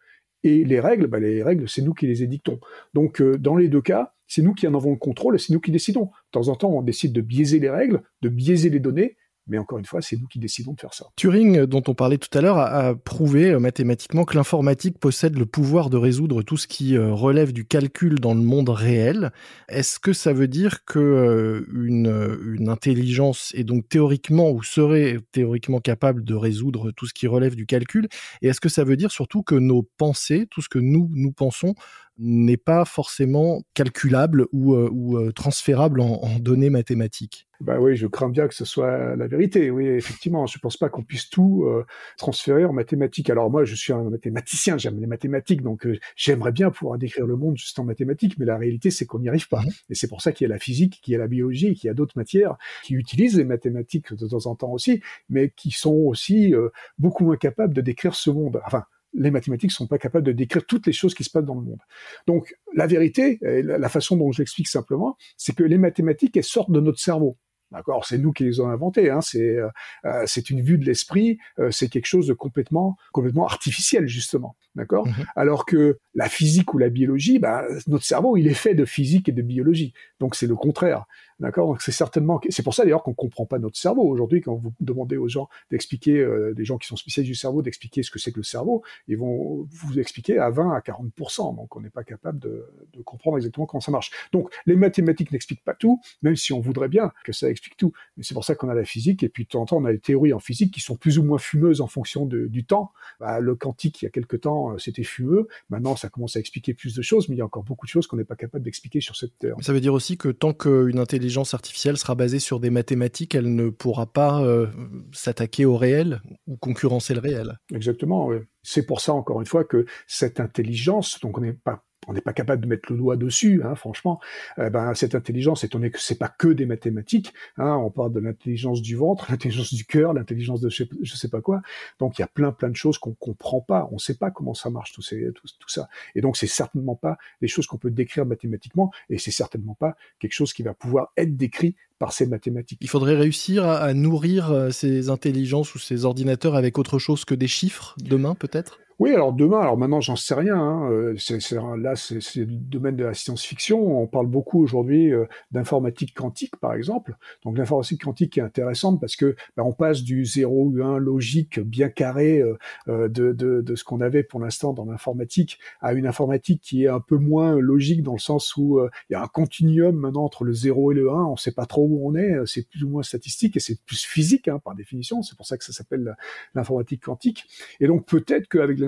Et 0.45 0.65
les 0.65 0.81
règles, 0.81 1.07
bah, 1.07 1.21
les 1.21 1.43
règles, 1.43 1.69
c'est 1.69 1.83
nous 1.83 1.95
qui 1.95 2.07
les 2.07 2.23
édictons. 2.23 2.59
Donc, 2.95 3.21
euh, 3.21 3.39
dans 3.39 3.57
les 3.57 3.69
deux 3.69 3.81
cas, 3.81 4.13
c'est 4.27 4.43
nous 4.43 4.55
qui 4.55 4.67
en 4.67 4.75
avons 4.75 4.93
le 4.93 4.97
contrôle 4.97 5.39
c'est 5.39 5.53
nous 5.53 5.61
qui 5.61 5.71
décidons. 5.71 6.07
De 6.07 6.11
temps 6.33 6.49
en 6.49 6.55
temps, 6.55 6.71
on 6.71 6.83
décide 6.83 7.13
de 7.13 7.21
biaiser 7.21 7.59
les 7.59 7.71
règles, 7.71 8.03
de 8.23 8.29
biaiser 8.29 8.71
les 8.71 8.81
données, 8.81 9.17
mais 9.49 9.59
encore 9.59 9.79
une 9.79 9.85
fois, 9.85 10.01
c'est 10.01 10.17
nous 10.17 10.27
qui 10.27 10.39
décidons 10.39 10.73
de 10.73 10.81
faire 10.81 10.95
ça. 10.95 11.07
Turing, 11.17 11.65
dont 11.65 11.83
on 11.89 11.95
parlait 11.95 12.19
tout 12.19 12.37
à 12.37 12.41
l'heure, 12.41 12.59
a, 12.59 12.95
prouvé 12.95 13.51
euh, 13.51 13.59
mathématiquement 13.59 14.25
que 14.25 14.37
l'informatique 14.37 14.99
possède 14.99 15.37
le 15.37 15.47
pouvoir 15.47 15.91
de 15.91 15.97
résoudre 15.97 16.43
tout 16.43 16.57
ce 16.57 16.69
qui 16.69 16.97
euh, 16.97 17.13
relève 17.13 17.53
du 17.53 17.65
calcul 17.65 18.21
dans 18.21 18.35
le 18.35 18.41
monde 18.41 18.69
réel. 18.69 19.33
Est-ce 19.69 19.99
que 19.99 20.13
ça 20.13 20.33
veut 20.33 20.47
dire 20.47 20.85
que 20.85 20.99
euh, 20.99 21.67
une, 21.75 22.39
une, 22.57 22.69
intelligence 22.69 23.53
est 23.57 23.65
donc 23.65 23.89
théoriquement 23.89 24.51
ou 24.51 24.63
serait 24.63 25.19
théoriquement 25.33 25.81
capable 25.81 26.23
de 26.25 26.35
résoudre 26.35 26.93
tout 26.93 27.07
ce 27.07 27.15
qui 27.15 27.27
relève 27.27 27.57
du 27.57 27.67
calcul? 27.67 28.09
Et 28.43 28.49
est-ce 28.49 28.61
que 28.61 28.69
ça 28.69 28.85
veut 28.85 28.97
dire 28.97 29.11
surtout 29.11 29.43
que 29.43 29.57
nos 29.57 29.83
pensées, 29.83 30.47
tout 30.51 30.63
ce 30.63 30.69
que 30.69 30.79
nous 30.79 31.11
nous 31.15 31.33
pensons, 31.33 31.75
n'est 32.19 32.57
pas 32.57 32.85
forcément 32.85 33.63
calculable 33.75 34.47
ou, 34.53 34.75
euh, 34.75 34.89
ou 34.93 35.17
euh, 35.17 35.33
transférable 35.33 36.01
en, 36.01 36.21
en, 36.23 36.39
données 36.39 36.71
mathématiques. 36.71 37.49
Bah 37.61 37.79
oui, 37.81 37.97
je 37.97 38.07
crains 38.07 38.29
bien 38.29 38.49
que 38.49 38.55
ce 38.55 38.65
soit 38.65 39.17
la 39.17 39.27
vérité. 39.29 39.71
Oui, 39.71 39.87
effectivement, 39.87 40.47
je 40.47 40.59
pense 40.59 40.77
pas 40.77 40.89
qu'on 40.89 41.05
puisse 41.05 41.31
tout 41.31 41.65
euh, 41.65 41.87
transférer 42.19 42.65
en 42.65 42.73
mathématiques. 42.73 43.31
Alors 43.31 43.51
moi, 43.51 43.65
je 43.65 43.75
suis 43.75 43.93
un 43.93 44.03
mathématicien, 44.03 44.79
j'aime 44.79 45.01
les 45.01 45.07
mathématiques, 45.07 45.63
donc 45.63 45.87
j'aimerais 46.17 46.53
bien 46.53 46.71
pouvoir 46.71 46.99
décrire 46.99 47.27
le 47.27 47.37
monde 47.37 47.57
juste 47.57 47.79
en 47.79 47.85
mathématiques, 47.85 48.37
mais 48.39 48.47
la 48.47 48.59
réalité, 48.59 48.91
c'est 48.91 49.07
qu'on 49.07 49.21
n'y 49.21 49.29
arrive 49.29 49.49
pas. 49.49 49.63
Mmh. 49.63 49.71
Et 49.91 49.95
c'est 49.95 50.09
pour 50.09 50.23
ça 50.23 50.33
qu'il 50.33 50.47
y 50.47 50.51
a 50.51 50.53
la 50.53 50.59
physique, 50.59 51.01
qu'il 51.03 51.13
y 51.13 51.15
a 51.15 51.19
la 51.19 51.29
biologie, 51.29 51.75
qu'il 51.75 51.87
y 51.87 51.91
a 51.91 51.95
d'autres 51.95 52.17
matières 52.17 52.57
qui 52.83 52.95
utilisent 52.95 53.39
les 53.39 53.45
mathématiques 53.45 54.13
de 54.13 54.27
temps 54.27 54.47
en 54.47 54.57
temps 54.57 54.73
aussi, 54.73 55.01
mais 55.29 55.51
qui 55.51 55.71
sont 55.71 55.95
aussi 55.95 56.53
beaucoup 56.99 57.25
moins 57.25 57.37
capables 57.37 57.75
de 57.75 57.81
décrire 57.81 58.15
ce 58.15 58.31
monde. 58.31 58.61
Enfin, 58.67 58.85
les 59.15 59.31
mathématiques 59.31 59.73
sont 59.73 59.87
pas 59.87 59.99
capables 59.99 60.25
de 60.25 60.33
décrire 60.33 60.65
toutes 60.67 60.87
les 60.87 60.93
choses 60.93 61.15
qui 61.15 61.25
se 61.25 61.31
passent 61.31 61.45
dans 61.45 61.55
le 61.55 61.63
monde. 61.63 61.81
Donc, 62.27 62.55
la 62.75 62.87
vérité, 62.87 63.39
la 63.43 63.89
façon 63.89 64.17
dont 64.17 64.33
je 64.33 64.41
l'explique 64.41 64.69
simplement, 64.69 65.17
c'est 65.37 65.55
que 65.55 65.65
les 65.65 65.79
mathématiques, 65.79 66.37
elles 66.37 66.45
sortent 66.45 66.73
de 66.73 66.81
notre 66.81 66.99
cerveau. 66.99 67.37
D'accord, 67.73 68.05
c'est 68.05 68.19
nous 68.19 68.33
qui 68.33 68.45
les 68.45 68.61
avons 68.61 68.69
inventées. 68.69 69.11
Hein. 69.11 69.21
C'est 69.23 69.57
euh, 69.57 69.69
euh, 70.05 70.25
c'est 70.27 70.51
une 70.51 70.61
vue 70.61 70.77
de 70.77 70.85
l'esprit. 70.85 71.39
Euh, 71.59 71.71
c'est 71.71 71.89
quelque 71.89 72.07
chose 72.07 72.27
de 72.27 72.35
complètement 72.35 72.97
complètement 73.13 73.47
artificiel 73.47 74.07
justement. 74.07 74.57
D'accord? 74.75 75.09
Mm-hmm. 75.09 75.27
Alors 75.37 75.65
que 75.65 75.99
la 76.15 76.29
physique 76.29 76.75
ou 76.75 76.79
la 76.79 76.91
biologie, 76.91 77.39
bah, 77.39 77.65
notre 77.87 78.05
cerveau, 78.05 78.37
il 78.37 78.47
est 78.47 78.55
fait 78.55 78.75
de 78.75 78.85
physique 78.85 79.29
et 79.31 79.33
de 79.33 79.43
biologie. 79.43 79.95
Donc 80.21 80.35
c'est 80.35 80.47
le 80.47 80.55
contraire. 80.55 81.07
D'accord? 81.43 81.77
C'est 81.81 81.91
certainement, 81.91 82.41
c'est 82.51 82.63
pour 82.63 82.73
ça 82.73 82.85
d'ailleurs 82.85 83.03
qu'on 83.03 83.15
comprend 83.15 83.47
pas 83.47 83.59
notre 83.59 83.77
cerveau 83.77 84.05
aujourd'hui. 84.05 84.41
Quand 84.41 84.55
vous 84.55 84.73
demandez 84.79 85.17
aux 85.17 85.27
gens 85.27 85.49
d'expliquer, 85.73 86.21
euh, 86.21 86.55
des 86.55 86.65
gens 86.65 86.79
qui 86.79 86.87
sont 86.87 86.95
spécialistes 86.95 87.33
du 87.33 87.35
cerveau, 87.35 87.63
d'expliquer 87.63 88.05
ce 88.05 88.13
que 88.13 88.21
c'est 88.21 88.31
que 88.31 88.37
le 88.37 88.45
cerveau, 88.45 88.85
ils 89.09 89.19
vont 89.19 89.67
vous 89.69 89.99
expliquer 89.99 90.39
à 90.39 90.51
20 90.51 90.73
à 90.73 90.81
40 90.81 91.11
Donc 91.57 91.75
on 91.75 91.81
n'est 91.81 91.91
pas 91.91 92.05
capable 92.05 92.39
de, 92.39 92.65
comprendre 93.05 93.39
exactement 93.39 93.67
comment 93.67 93.81
ça 93.81 93.91
marche. 93.91 94.13
Donc 94.31 94.55
les 94.67 94.77
mathématiques 94.77 95.33
n'expliquent 95.33 95.65
pas 95.65 95.75
tout, 95.75 96.01
même 96.23 96.37
si 96.37 96.53
on 96.53 96.61
voudrait 96.61 96.87
bien 96.87 97.11
que 97.25 97.33
ça 97.33 97.51
explique 97.51 97.77
tout. 97.77 97.93
Mais 98.17 98.23
c'est 98.23 98.35
pour 98.35 98.45
ça 98.45 98.55
qu'on 98.55 98.69
a 98.69 98.75
la 98.75 98.85
physique 98.85 99.25
et 99.25 99.29
puis 99.29 99.43
de 99.43 99.49
temps 99.49 99.63
en 99.63 99.67
temps 99.67 99.79
on 99.79 99.85
a 99.85 99.91
les 99.91 99.99
théories 99.99 100.33
en 100.33 100.39
physique 100.39 100.73
qui 100.73 100.79
sont 100.79 100.95
plus 100.95 101.19
ou 101.19 101.25
moins 101.25 101.39
fumeuses 101.39 101.81
en 101.81 101.89
fonction 101.89 102.25
du 102.25 102.65
temps. 102.65 102.93
Bah, 103.19 103.41
le 103.41 103.57
quantique 103.57 104.01
il 104.01 104.05
y 104.05 104.09
a 104.09 104.11
quelque 104.11 104.37
temps 104.37 104.75
euh, 104.75 104.79
c'était 104.79 105.03
fumeux. 105.03 105.49
Maintenant 105.71 105.97
ça 105.97 106.09
commence 106.09 106.37
à 106.37 106.39
expliquer 106.39 106.73
plus 106.73 106.95
de 106.95 107.03
choses, 107.03 107.29
mais 107.29 107.35
il 107.35 107.39
y 107.39 107.43
a 107.43 107.47
encore 107.47 107.65
beaucoup 107.65 107.87
de 107.87 107.91
choses 107.91 108.07
qu'on 108.07 108.17
n'est 108.17 108.23
pas 108.23 108.37
capable 108.37 108.63
d'expliquer 108.65 109.01
sur 109.01 109.17
cette 109.17 109.37
terre. 109.41 109.57
Ça 109.61 109.73
veut 109.73 109.81
dire 109.81 109.95
aussi 109.95 110.17
que 110.17 110.29
tant 110.29 110.53
qu'une 110.53 111.01
intelligence 111.01 111.32
l'intelligence 111.33 111.55
artificielle 111.55 111.97
sera 111.97 112.15
basée 112.15 112.41
sur 112.41 112.61
des 112.61 112.69
mathématiques, 112.69 113.35
elle 113.35 113.55
ne 113.55 113.71
pourra 113.71 114.05
pas 114.05 114.43
euh, 114.43 114.67
s'attaquer 115.13 115.65
au 115.65 115.79
réel 115.79 116.21
ou 116.47 116.59
concurrencer 116.59 117.15
le 117.15 117.21
réel. 117.21 117.59
Exactement. 117.73 118.29
C'est 118.63 118.85
pour 118.85 119.01
ça, 119.01 119.15
encore 119.15 119.41
une 119.41 119.47
fois, 119.47 119.65
que 119.65 119.87
cette 120.07 120.41
intelligence, 120.41 121.21
donc 121.21 121.39
on 121.39 121.41
n'est 121.41 121.55
pas 121.55 121.85
on 122.09 122.13
n'est 122.13 122.21
pas 122.21 122.33
capable 122.33 122.63
de 122.63 122.67
mettre 122.67 122.91
le 122.91 122.99
doigt 122.99 123.17
dessus, 123.17 123.63
hein, 123.65 123.75
franchement. 123.75 124.21
Euh, 124.59 124.71
ben, 124.71 124.95
cette 124.95 125.15
intelligence, 125.15 125.65
étant 125.65 125.79
donné 125.79 125.91
que 125.91 126.01
c'est 126.01 126.19
pas 126.19 126.29
que 126.29 126.49
des 126.49 126.67
mathématiques, 126.67 127.33
hein, 127.59 127.77
on 127.77 127.91
parle 127.91 128.13
de 128.13 128.21
l'intelligence 128.21 128.83
du 128.83 128.97
ventre, 128.97 129.27
l'intelligence 129.31 129.73
du 129.73 129.85
cœur, 129.85 130.13
l'intelligence 130.13 130.61
de 130.61 130.69
je 130.69 130.85
sais, 130.85 131.17
sais 131.17 131.29
pas 131.29 131.41
quoi. 131.41 131.63
Donc 131.99 132.19
il 132.19 132.23
y 132.23 132.25
a 132.25 132.29
plein 132.29 132.53
plein 132.53 132.71
de 132.71 132.77
choses 132.77 132.99
qu'on 132.99 133.15
comprend 133.15 133.61
pas. 133.61 133.89
On 133.93 133.99
sait 133.99 134.15
pas 134.17 134.31
comment 134.31 134.55
ça 134.55 134.71
marche 134.71 134.93
tout, 134.93 135.03
tout, 135.03 135.69
ça. 135.69 135.89
Et 136.15 136.21
donc 136.21 136.37
c'est 136.37 136.47
certainement 136.47 136.97
pas 136.97 137.19
des 137.41 137.49
choses 137.49 137.67
qu'on 137.67 137.79
peut 137.79 137.91
décrire 137.91 138.27
mathématiquement, 138.27 138.91
et 139.09 139.19
c'est 139.19 139.31
certainement 139.31 139.75
pas 139.75 139.97
quelque 140.19 140.33
chose 140.33 140.53
qui 140.53 140.63
va 140.63 140.75
pouvoir 140.75 141.13
être 141.17 141.37
décrit 141.37 141.77
par 141.99 142.13
ces 142.13 142.27
mathématiques. 142.27 142.79
Il 142.81 142.89
faudrait 142.89 143.15
réussir 143.15 143.65
à, 143.65 143.77
à 143.79 143.95
nourrir 143.95 144.51
euh, 144.51 144.71
ces 144.71 145.09
intelligences 145.09 145.75
ou 145.77 145.79
ces 145.79 146.05
ordinateurs 146.05 146.57
avec 146.57 146.79
autre 146.79 146.99
chose 146.99 147.25
que 147.25 147.35
des 147.35 147.47
chiffres 147.47 147.95
demain, 148.01 148.35
peut-être? 148.35 148.81
Oui, 148.99 149.13
alors 149.13 149.33
demain, 149.33 149.61
alors 149.61 149.79
maintenant 149.79 150.01
j'en 150.01 150.17
sais 150.17 150.35
rien. 150.35 150.57
Hein, 150.57 150.91
euh, 150.91 151.15
c'est, 151.19 151.39
là, 151.79 151.97
c'est, 151.97 152.37
le 152.37 152.47
domaine 152.47 152.97
de 152.97 153.05
la 153.05 153.15
science-fiction. 153.15 154.01
On 154.01 154.07
parle 154.07 154.27
beaucoup 154.27 154.63
aujourd'hui 154.63 155.13
euh, 155.13 155.25
d'informatique 155.51 156.15
quantique, 156.15 156.57
par 156.57 156.75
exemple. 156.75 157.17
Donc 157.45 157.57
l'informatique 157.57 158.05
quantique 158.05 158.39
est 158.39 158.43
intéressante 158.43 159.01
parce 159.01 159.17
que 159.17 159.35
ben, 159.57 159.63
on 159.65 159.73
passe 159.73 160.03
du 160.03 160.25
0 160.25 160.55
ou 160.55 160.83
1 160.83 160.99
logique 160.99 161.61
bien 161.61 161.89
carré 161.89 162.43
euh, 162.89 163.09
de, 163.09 163.33
de, 163.33 163.61
de, 163.61 163.75
ce 163.75 163.85
qu'on 163.85 164.01
avait 164.01 164.23
pour 164.23 164.41
l'instant 164.41 164.73
dans 164.73 164.85
l'informatique 164.85 165.59
à 165.81 165.95
une 165.95 166.07
informatique 166.07 166.61
qui 166.61 166.85
est 166.85 166.89
un 166.89 167.01
peu 167.01 167.17
moins 167.17 167.59
logique 167.59 168.03
dans 168.03 168.13
le 168.13 168.19
sens 168.19 168.57
où 168.57 168.81
il 169.09 169.13
y 169.15 169.17
a 169.17 169.23
un 169.23 169.27
continuum 169.27 169.97
maintenant 169.97 170.25
entre 170.25 170.45
le 170.45 170.53
0 170.53 170.93
et 170.93 170.95
le 170.95 171.11
1. 171.11 171.15
On 171.15 171.33
ne 171.33 171.37
sait 171.37 171.53
pas 171.53 171.67
trop 171.67 171.87
où 171.87 172.07
on 172.07 172.15
est. 172.15 172.37
C'est 172.47 172.69
plus 172.69 172.85
ou 172.85 172.89
moins 172.89 173.03
statistique 173.03 173.57
et 173.57 173.61
c'est 173.61 173.81
plus 173.85 174.05
physique 174.05 174.49
hein, 174.49 174.59
par 174.59 174.75
définition. 174.75 175.23
C'est 175.23 175.37
pour 175.37 175.47
ça 175.47 175.57
que 175.57 175.65
ça 175.65 175.73
s'appelle 175.73 176.15
l'informatique 176.55 177.03
quantique. 177.03 177.47
Et 177.81 177.87
donc 177.87 178.07
peut-être 178.07 178.49
qu'avec 178.49 178.79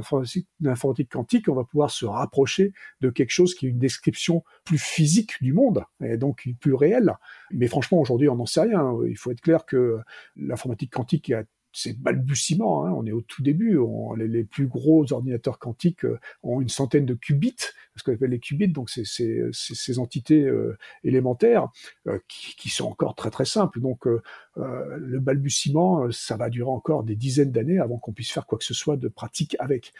l'informatique 0.60 1.10
quantique, 1.10 1.48
on 1.48 1.54
va 1.54 1.64
pouvoir 1.64 1.90
se 1.90 2.04
rapprocher 2.04 2.72
de 3.00 3.10
quelque 3.10 3.30
chose 3.30 3.54
qui 3.54 3.66
est 3.66 3.70
une 3.70 3.78
description 3.78 4.44
plus 4.64 4.78
physique 4.78 5.34
du 5.40 5.52
monde, 5.52 5.84
et 6.02 6.16
donc 6.16 6.48
plus 6.60 6.74
réelle. 6.74 7.14
Mais 7.50 7.68
franchement, 7.68 8.00
aujourd'hui, 8.00 8.28
on 8.28 8.36
n'en 8.36 8.46
sait 8.46 8.62
rien. 8.62 8.96
Il 9.06 9.16
faut 9.16 9.30
être 9.30 9.40
clair 9.40 9.64
que 9.64 9.98
l'informatique 10.36 10.92
quantique 10.92 11.30
a 11.30 11.44
c'est 11.74 11.98
balbutiement, 12.00 12.86
hein, 12.86 12.92
on 12.92 13.04
est 13.04 13.12
au 13.12 13.20
tout 13.20 13.42
début. 13.42 13.78
les, 14.16 14.44
plus 14.44 14.66
gros 14.68 15.12
ordinateurs 15.12 15.58
quantiques 15.58 16.04
euh, 16.04 16.18
ont 16.42 16.60
une 16.60 16.68
centaine 16.68 17.04
de 17.04 17.14
qubits, 17.14 17.56
ce 17.96 18.02
qu'on 18.02 18.12
appelle 18.12 18.30
les 18.30 18.40
qubits, 18.40 18.68
donc 18.68 18.90
ces 18.90 19.98
entités 19.98 20.42
euh, 20.42 20.76
élémentaires 21.04 21.68
euh, 22.08 22.18
qui, 22.28 22.56
qui, 22.56 22.68
sont 22.68 22.86
encore 22.86 23.14
très 23.14 23.30
très 23.30 23.44
simples. 23.44 23.80
Donc 23.80 24.06
euh, 24.06 24.20
le 24.56 25.20
balbutiement, 25.20 26.10
ça 26.10 26.36
va 26.36 26.50
durer 26.50 26.70
encore 26.70 27.04
des 27.04 27.16
dizaines 27.16 27.52
d'années 27.52 27.78
avant 27.78 27.98
qu'on 27.98 28.12
puisse 28.12 28.30
faire 28.30 28.46
quoi 28.46 28.58
que 28.58 28.64
ce 28.64 28.74
soit 28.74 28.96
de 28.96 29.08
pratique 29.08 29.56
avec. 29.58 29.92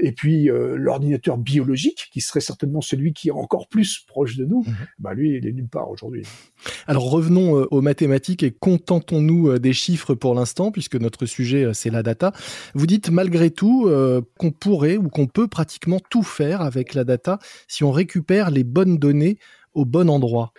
Et 0.00 0.12
puis 0.12 0.48
l'ordinateur 0.50 1.36
biologique, 1.36 2.08
qui 2.10 2.22
serait 2.22 2.40
certainement 2.40 2.80
celui 2.80 3.12
qui 3.12 3.28
est 3.28 3.32
encore 3.32 3.68
plus 3.68 4.00
proche 4.06 4.36
de 4.36 4.46
nous, 4.46 4.64
bah 4.98 5.12
lui, 5.12 5.36
il 5.36 5.46
est 5.46 5.52
nulle 5.52 5.68
part 5.68 5.90
aujourd'hui. 5.90 6.22
Alors 6.86 7.10
revenons 7.10 7.52
aux 7.52 7.80
mathématiques 7.82 8.42
et 8.42 8.52
contentons-nous 8.52 9.58
des 9.58 9.74
chiffres 9.74 10.14
pour 10.14 10.34
l'instant, 10.34 10.72
puisque 10.72 10.96
notre 10.96 11.26
sujet 11.26 11.72
c'est 11.74 11.90
la 11.90 12.02
data. 12.02 12.32
Vous 12.74 12.86
dites 12.86 13.10
malgré 13.10 13.50
tout 13.50 13.90
qu'on 14.38 14.50
pourrait 14.50 14.96
ou 14.96 15.10
qu'on 15.10 15.26
peut 15.26 15.46
pratiquement 15.46 16.00
tout 16.08 16.22
faire 16.22 16.62
avec 16.62 16.94
la 16.94 17.04
data 17.04 17.29
si 17.68 17.84
on 17.84 17.92
récupère 17.92 18.50
les 18.50 18.64
bonnes 18.64 18.98
données 18.98 19.38
au 19.74 19.84
bon 19.84 20.08
endroit. 20.10 20.52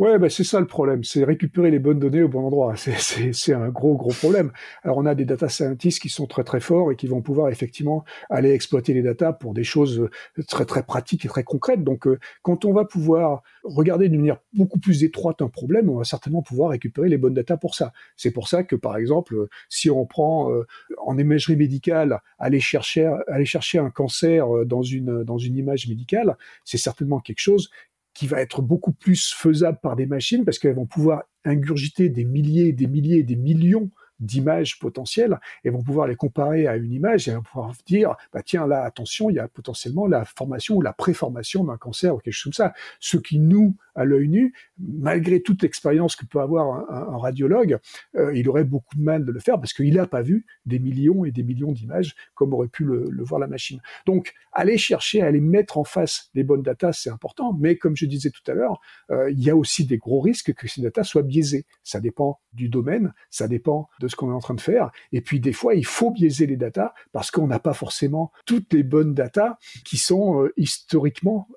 Ouais, 0.00 0.18
bah 0.18 0.28
c'est 0.28 0.42
ça 0.42 0.58
le 0.58 0.66
problème, 0.66 1.04
c'est 1.04 1.22
récupérer 1.22 1.70
les 1.70 1.78
bonnes 1.78 2.00
données 2.00 2.22
au 2.24 2.28
bon 2.28 2.44
endroit. 2.44 2.74
C'est 3.32 3.52
un 3.54 3.68
gros 3.68 3.94
gros 3.94 4.10
problème. 4.10 4.50
Alors 4.82 4.98
on 4.98 5.06
a 5.06 5.14
des 5.14 5.24
data 5.24 5.48
scientists 5.48 6.02
qui 6.02 6.08
sont 6.08 6.26
très 6.26 6.42
très 6.42 6.58
forts 6.58 6.90
et 6.90 6.96
qui 6.96 7.06
vont 7.06 7.22
pouvoir 7.22 7.48
effectivement 7.48 8.04
aller 8.28 8.50
exploiter 8.50 8.92
les 8.92 9.02
data 9.02 9.32
pour 9.32 9.54
des 9.54 9.62
choses 9.62 10.08
très 10.48 10.64
très 10.64 10.82
pratiques 10.82 11.24
et 11.24 11.28
très 11.28 11.44
concrètes. 11.44 11.84
Donc 11.84 12.08
euh, 12.08 12.18
quand 12.42 12.64
on 12.64 12.72
va 12.72 12.84
pouvoir 12.84 13.44
regarder 13.62 14.08
d'une 14.08 14.18
manière 14.18 14.40
beaucoup 14.52 14.80
plus 14.80 15.04
étroite 15.04 15.42
un 15.42 15.48
problème, 15.48 15.88
on 15.88 15.98
va 15.98 16.04
certainement 16.04 16.42
pouvoir 16.42 16.70
récupérer 16.70 17.08
les 17.08 17.16
bonnes 17.16 17.34
data 17.34 17.56
pour 17.56 17.76
ça. 17.76 17.92
C'est 18.16 18.32
pour 18.32 18.48
ça 18.48 18.64
que 18.64 18.74
par 18.74 18.96
exemple, 18.96 19.46
si 19.68 19.90
on 19.90 20.06
prend 20.06 20.50
euh, 20.50 20.66
en 21.06 21.16
imagerie 21.16 21.54
médicale, 21.54 22.20
aller 22.40 22.58
chercher 22.58 23.14
aller 23.28 23.46
chercher 23.46 23.78
un 23.78 23.90
cancer 23.90 24.56
euh, 24.56 24.64
dans 24.64 24.82
une 24.82 25.22
dans 25.22 25.38
une 25.38 25.56
image 25.56 25.86
médicale, 25.86 26.36
c'est 26.64 26.78
certainement 26.78 27.20
quelque 27.20 27.38
chose 27.38 27.70
qui 28.14 28.26
va 28.26 28.40
être 28.40 28.62
beaucoup 28.62 28.92
plus 28.92 29.32
faisable 29.34 29.78
par 29.82 29.96
des 29.96 30.06
machines 30.06 30.44
parce 30.44 30.58
qu'elles 30.58 30.76
vont 30.76 30.86
pouvoir 30.86 31.24
ingurgiter 31.44 32.08
des 32.08 32.24
milliers, 32.24 32.72
des 32.72 32.86
milliers, 32.86 33.22
des 33.22 33.36
millions 33.36 33.90
d'images 34.20 34.78
potentielles. 34.78 35.38
Et 35.64 35.70
vont 35.70 35.82
pouvoir 35.82 36.06
les 36.06 36.16
comparer 36.16 36.66
à 36.66 36.76
une 36.76 36.92
image 36.92 37.28
et 37.28 37.34
vont 37.34 37.42
pouvoir 37.42 37.72
dire 37.86 38.14
bah 38.32 38.42
tiens 38.42 38.66
là 38.66 38.84
attention 38.84 39.30
il 39.30 39.36
y 39.36 39.38
a 39.38 39.48
potentiellement 39.48 40.06
la 40.06 40.24
formation 40.24 40.76
ou 40.76 40.82
la 40.82 40.92
préformation 40.92 41.64
d'un 41.64 41.76
cancer 41.76 42.14
ou 42.14 42.18
quelque 42.18 42.32
chose 42.32 42.44
comme 42.44 42.66
ça. 42.66 42.74
Ce 43.00 43.16
qui 43.16 43.38
nous 43.38 43.76
à 43.94 44.04
l'œil 44.04 44.28
nu, 44.28 44.54
malgré 44.78 45.40
toute 45.40 45.62
l'expérience 45.62 46.16
que 46.16 46.26
peut 46.26 46.40
avoir 46.40 46.90
un, 46.90 47.18
radiologue, 47.18 47.78
euh, 48.16 48.36
il 48.36 48.48
aurait 48.48 48.64
beaucoup 48.64 48.96
de 48.96 49.02
mal 49.02 49.24
de 49.24 49.32
le 49.32 49.40
faire 49.40 49.58
parce 49.58 49.72
qu'il 49.72 49.94
n'a 49.94 50.06
pas 50.06 50.22
vu 50.22 50.46
des 50.66 50.78
millions 50.78 51.24
et 51.24 51.30
des 51.30 51.42
millions 51.42 51.72
d'images 51.72 52.14
comme 52.34 52.52
aurait 52.52 52.68
pu 52.68 52.84
le, 52.84 53.24
voir 53.24 53.40
la 53.40 53.46
machine. 53.46 53.80
Donc, 54.06 54.34
aller 54.52 54.78
chercher, 54.78 55.22
aller 55.22 55.40
mettre 55.40 55.78
en 55.78 55.84
face 55.84 56.30
les 56.34 56.44
bonnes 56.44 56.62
datas, 56.62 56.92
c'est 56.92 57.10
important, 57.10 57.56
mais 57.58 57.76
comme 57.76 57.96
je 57.96 58.06
disais 58.06 58.30
tout 58.30 58.48
à 58.50 58.54
l'heure, 58.54 58.80
euh, 59.10 59.30
il 59.30 59.42
y 59.42 59.50
a 59.50 59.56
aussi 59.56 59.86
des 59.86 59.98
gros 59.98 60.20
risques 60.20 60.52
que 60.54 60.68
ces 60.68 60.82
datas 60.82 61.04
soient 61.04 61.22
biaisées. 61.22 61.66
Ça 61.82 62.00
dépend 62.00 62.40
du 62.52 62.68
domaine, 62.68 63.14
ça 63.30 63.48
dépend 63.48 63.88
de 64.00 64.08
ce 64.08 64.16
qu'on 64.16 64.30
est 64.30 64.34
en 64.34 64.40
train 64.40 64.54
de 64.54 64.60
faire, 64.60 64.90
et 65.12 65.20
puis 65.20 65.40
des 65.40 65.52
fois, 65.52 65.74
il 65.74 65.86
faut 65.86 66.10
biaiser 66.10 66.46
les 66.46 66.56
datas 66.56 66.92
parce 67.12 67.30
qu'on 67.30 67.46
n'a 67.46 67.58
pas 67.58 67.72
forcément 67.72 68.32
toutes 68.46 68.72
les 68.72 68.82
bonnes 68.82 69.14
datas 69.14 69.58
qui 69.84 69.96
sont 69.96 70.42
euh, 70.42 70.52
historiquement 70.56 71.48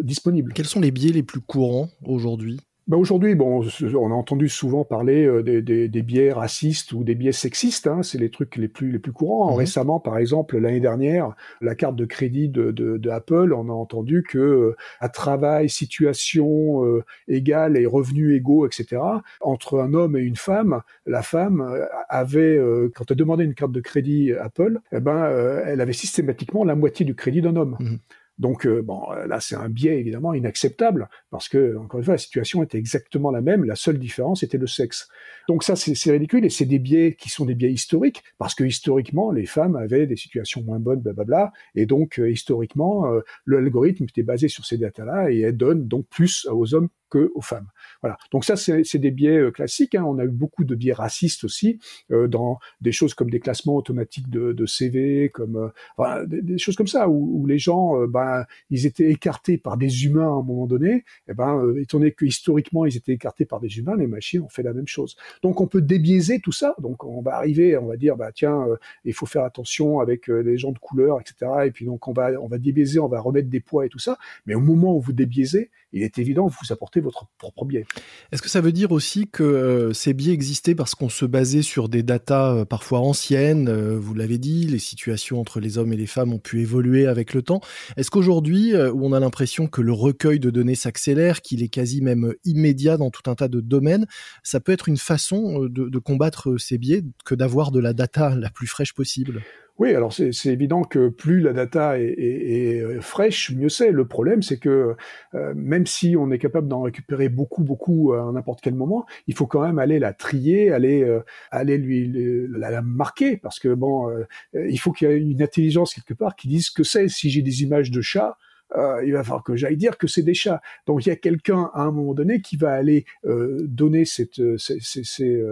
disponibles. 0.00 0.52
Quels 0.52 0.66
sont 0.66 0.80
les 0.80 0.90
biais 0.90 1.12
les 1.12 1.22
plus 1.22 1.40
courants 1.40 1.79
aujourd'hui? 2.04 2.60
Bah 2.90 2.96
aujourd'hui, 2.96 3.36
bon, 3.36 3.62
on 3.62 4.10
a 4.10 4.14
entendu 4.14 4.48
souvent 4.48 4.84
parler 4.84 5.24
euh, 5.24 5.44
des, 5.44 5.62
des, 5.62 5.86
des 5.86 6.02
biais 6.02 6.32
racistes 6.32 6.90
ou 6.90 7.04
des 7.04 7.14
biais 7.14 7.30
sexistes. 7.30 7.86
Hein, 7.86 8.02
c'est 8.02 8.18
les 8.18 8.30
trucs 8.30 8.56
les 8.56 8.66
plus 8.66 8.90
les 8.90 8.98
plus 8.98 9.12
courants. 9.12 9.52
Mhm. 9.52 9.58
Récemment, 9.58 10.00
par 10.00 10.18
exemple, 10.18 10.58
l'année 10.58 10.80
dernière, 10.80 11.36
la 11.60 11.76
carte 11.76 11.94
de 11.94 12.04
crédit 12.04 12.48
de, 12.48 12.72
de, 12.72 12.96
de, 12.96 13.10
Apple, 13.10 13.52
on 13.52 13.68
a 13.68 13.72
entendu 13.72 14.24
que 14.28 14.38
euh, 14.38 14.76
à 14.98 15.08
travail, 15.08 15.68
situation 15.68 16.84
euh, 16.84 17.04
égale 17.28 17.76
et 17.76 17.86
revenus 17.86 18.36
égaux, 18.36 18.66
etc. 18.66 19.00
Entre 19.40 19.78
un 19.78 19.94
homme 19.94 20.16
et 20.16 20.22
une 20.22 20.34
femme, 20.34 20.80
la 21.06 21.22
femme 21.22 21.64
avait, 22.08 22.58
quand 22.96 23.08
elle 23.08 23.16
demandait 23.16 23.44
une 23.44 23.54
carte 23.54 23.70
de 23.70 23.80
crédit 23.80 24.32
Apple, 24.32 24.80
eh 24.90 24.98
ben, 24.98 25.30
elle 25.64 25.80
avait 25.80 25.92
systématiquement 25.92 26.64
la 26.64 26.74
moitié 26.74 27.06
du 27.06 27.14
crédit 27.14 27.40
d'un 27.40 27.54
homme. 27.54 27.76
Mhm. 27.78 27.98
Donc 28.40 28.66
euh, 28.66 28.80
bon, 28.80 29.02
euh, 29.12 29.26
là 29.26 29.38
c'est 29.38 29.54
un 29.54 29.68
biais 29.68 30.00
évidemment 30.00 30.32
inacceptable 30.32 31.10
parce 31.30 31.48
que 31.50 31.76
encore 31.76 32.00
une 32.00 32.04
fois 32.04 32.14
la 32.14 32.18
situation 32.18 32.62
était 32.62 32.78
exactement 32.78 33.30
la 33.30 33.42
même, 33.42 33.64
la 33.64 33.76
seule 33.76 33.98
différence 33.98 34.42
était 34.42 34.56
le 34.56 34.66
sexe. 34.66 35.08
Donc 35.46 35.62
ça 35.62 35.76
c'est 35.76 36.10
ridicule 36.10 36.46
et 36.46 36.48
c'est 36.48 36.64
des 36.64 36.78
biais 36.78 37.16
qui 37.18 37.28
sont 37.28 37.44
des 37.44 37.54
biais 37.54 37.70
historiques 37.70 38.24
parce 38.38 38.54
que 38.54 38.64
historiquement 38.64 39.30
les 39.30 39.44
femmes 39.44 39.76
avaient 39.76 40.06
des 40.06 40.16
situations 40.16 40.62
moins 40.62 40.78
bonnes, 40.78 41.00
blablabla, 41.00 41.52
et 41.74 41.84
donc 41.84 42.18
euh, 42.18 42.30
historiquement 42.30 43.04
l'algorithme 43.46 44.04
était 44.04 44.22
basé 44.22 44.48
sur 44.48 44.64
ces 44.64 44.78
datas-là 44.78 45.30
et 45.30 45.40
elle 45.40 45.56
donne 45.56 45.86
donc 45.86 46.06
plus 46.08 46.46
aux 46.50 46.74
hommes 46.74 46.88
que 47.10 47.30
aux 47.34 47.42
femmes. 47.42 47.66
Voilà. 48.00 48.16
Donc 48.32 48.44
ça, 48.44 48.56
c'est 48.56 48.98
des 48.98 49.10
biais 49.10 49.36
euh, 49.36 49.50
classiques. 49.50 49.94
Hein. 49.94 50.04
On 50.04 50.18
a 50.18 50.24
eu 50.24 50.28
beaucoup 50.28 50.64
de 50.64 50.74
biais 50.74 50.92
racistes 50.92 51.44
aussi 51.44 51.78
euh, 52.10 52.28
dans 52.28 52.58
des 52.80 52.92
choses 52.92 53.14
comme 53.14 53.30
des 53.30 53.40
classements 53.40 53.76
automatiques 53.76 54.30
de, 54.30 54.52
de 54.52 54.66
CV, 54.66 55.28
comme 55.28 55.70
euh, 55.98 56.26
des, 56.26 56.58
choses 56.58 56.76
comme 56.76 56.86
ça 56.86 57.08
où, 57.08 57.40
où 57.40 57.46
les 57.46 57.58
gens, 57.58 58.06
ben, 58.06 58.44
ils 58.70 58.86
étaient 58.86 59.10
écartés 59.10 59.58
par 59.58 59.76
des 59.76 60.06
humains 60.06 60.28
à 60.28 60.38
un 60.38 60.42
moment 60.42 60.66
donné. 60.66 60.90
Et 60.90 61.04
eh 61.30 61.34
ben, 61.34 61.74
étant 61.78 61.98
donné 61.98 62.12
que 62.12 62.24
historiquement 62.24 62.86
ils 62.86 62.96
étaient 62.96 63.12
écartés 63.12 63.44
par 63.44 63.60
des 63.60 63.78
humains, 63.78 63.96
les 63.96 64.06
machines 64.06 64.42
ont 64.42 64.48
fait 64.48 64.62
la 64.62 64.72
même 64.72 64.86
chose. 64.86 65.16
Donc 65.42 65.60
on 65.60 65.66
peut 65.66 65.82
débiaiser 65.82 66.40
tout 66.40 66.52
ça. 66.52 66.74
Donc 66.78 67.04
on 67.04 67.20
va 67.20 67.34
arriver, 67.34 67.76
on 67.76 67.86
va 67.86 67.96
dire, 67.96 68.16
bah 68.16 68.30
tiens, 68.32 68.64
il 69.04 69.12
faut 69.12 69.26
faire 69.26 69.44
attention 69.44 70.00
avec 70.00 70.28
les 70.28 70.56
gens 70.56 70.72
de 70.72 70.78
couleur, 70.78 71.20
etc. 71.20 71.50
Et 71.66 71.70
puis 71.70 71.84
donc 71.84 72.06
on 72.08 72.12
va 72.12 72.30
on 72.40 72.46
va 72.46 72.58
débiaiser, 72.58 73.00
on 73.00 73.08
va 73.08 73.20
remettre 73.20 73.48
des 73.48 73.60
poids 73.60 73.86
et 73.86 73.88
tout 73.88 73.98
ça. 73.98 74.18
Mais 74.46 74.54
au 74.54 74.60
moment 74.60 74.96
où 74.96 75.00
vous 75.00 75.12
débiaisez, 75.12 75.70
il 75.92 76.02
est 76.02 76.18
évident 76.18 76.48
que 76.48 76.52
vous 76.52 76.72
apportez 76.72 77.00
votre 77.00 77.26
propre 77.38 77.64
biais. 77.64 77.84
Est-ce 78.32 78.42
que 78.42 78.48
ça 78.48 78.60
veut 78.60 78.72
dire 78.72 78.92
aussi 78.92 79.28
que 79.28 79.42
euh, 79.42 79.92
ces 79.92 80.14
biais 80.14 80.32
existaient 80.32 80.74
parce 80.74 80.94
qu'on 80.94 81.08
se 81.08 81.24
basait 81.24 81.62
sur 81.62 81.88
des 81.88 82.02
datas 82.02 82.54
euh, 82.54 82.64
parfois 82.64 83.00
anciennes 83.00 83.68
euh, 83.68 83.98
Vous 83.98 84.14
l'avez 84.14 84.38
dit, 84.38 84.66
les 84.66 84.78
situations 84.78 85.40
entre 85.40 85.60
les 85.60 85.78
hommes 85.78 85.92
et 85.92 85.96
les 85.96 86.06
femmes 86.06 86.32
ont 86.32 86.38
pu 86.38 86.60
évoluer 86.60 87.06
avec 87.06 87.34
le 87.34 87.42
temps. 87.42 87.60
Est-ce 87.96 88.10
qu'aujourd'hui, 88.10 88.74
où 88.74 89.06
on 89.06 89.12
a 89.12 89.20
l'impression 89.20 89.66
que 89.66 89.80
le 89.80 89.92
recueil 89.92 90.40
de 90.40 90.50
données 90.50 90.74
s'accélère, 90.74 91.42
qu'il 91.42 91.62
est 91.62 91.68
quasi 91.68 92.00
même 92.00 92.34
immédiat 92.44 92.96
dans 92.96 93.10
tout 93.10 93.28
un 93.30 93.34
tas 93.34 93.48
de 93.48 93.60
domaines, 93.60 94.06
ça 94.42 94.60
peut 94.60 94.72
être 94.72 94.88
une 94.88 94.96
façon 94.96 95.64
de, 95.64 95.88
de 95.88 95.98
combattre 95.98 96.56
ces 96.58 96.78
biais 96.78 97.02
que 97.24 97.34
d'avoir 97.34 97.70
de 97.70 97.80
la 97.80 97.92
data 97.92 98.34
la 98.34 98.50
plus 98.50 98.66
fraîche 98.66 98.94
possible? 98.94 99.42
Oui, 99.80 99.94
alors 99.94 100.12
c'est 100.12 100.30
évident 100.44 100.82
que 100.82 101.08
plus 101.08 101.40
la 101.40 101.54
data 101.54 101.98
est, 101.98 102.82
euh, 102.82 103.00
fraîche, 103.00 103.50
mieux 103.52 103.70
c'est. 103.70 103.92
Le 103.92 104.06
problème, 104.06 104.42
c'est 104.42 104.58
que 104.58 104.94
euh, 105.34 105.54
même 105.56 105.86
si 105.86 106.16
on 106.18 106.30
est 106.30 106.38
capable 106.38 106.68
d'en 106.68 106.82
récupérer 106.82 107.30
beaucoup, 107.30 107.64
beaucoup 107.64 108.12
à 108.12 108.30
n'importe 108.30 108.60
quel 108.60 108.74
moment, 108.74 109.06
il 109.26 109.34
faut 109.34 109.46
quand 109.46 109.62
même 109.62 109.78
aller 109.78 109.98
la 109.98 110.12
trier, 110.12 110.70
aller, 110.70 111.02
euh, 111.02 111.24
aller 111.50 111.78
lui 111.78 112.12
la, 112.50 112.82
marquer, 112.82 113.38
parce 113.38 113.58
que 113.58 113.72
bon, 113.72 114.10
il 114.52 114.78
faut 114.78 114.92
qu'il 114.92 115.08
y 115.08 115.12
ait 115.12 115.18
une 115.18 115.42
intelligence 115.42 115.94
quelque 115.94 116.12
part 116.12 116.36
qui 116.36 116.48
dise 116.48 116.68
que 116.68 116.84
c'est. 116.84 117.08
Si 117.08 117.30
j'ai 117.30 117.40
des 117.40 117.62
images 117.62 117.90
de 117.90 118.02
chats, 118.02 118.36
euh, 118.76 119.04
il 119.04 119.12
va 119.12 119.24
falloir 119.24 119.44
que 119.44 119.56
j'aille 119.56 119.76
dire 119.76 119.98
que 119.98 120.06
c'est 120.06 120.22
des 120.22 120.34
chats. 120.34 120.60
Donc 120.86 121.04
il 121.04 121.08
y 121.08 121.12
a 121.12 121.16
quelqu'un 121.16 121.70
à 121.74 121.82
un 121.82 121.92
moment 121.92 122.14
donné 122.14 122.40
qui 122.40 122.56
va 122.56 122.72
aller 122.72 123.04
euh, 123.24 123.58
donner 123.66 124.04
cette, 124.04 124.38
euh, 124.40 124.58
ces, 124.58 124.78
ces, 124.80 125.04
ces, 125.04 125.42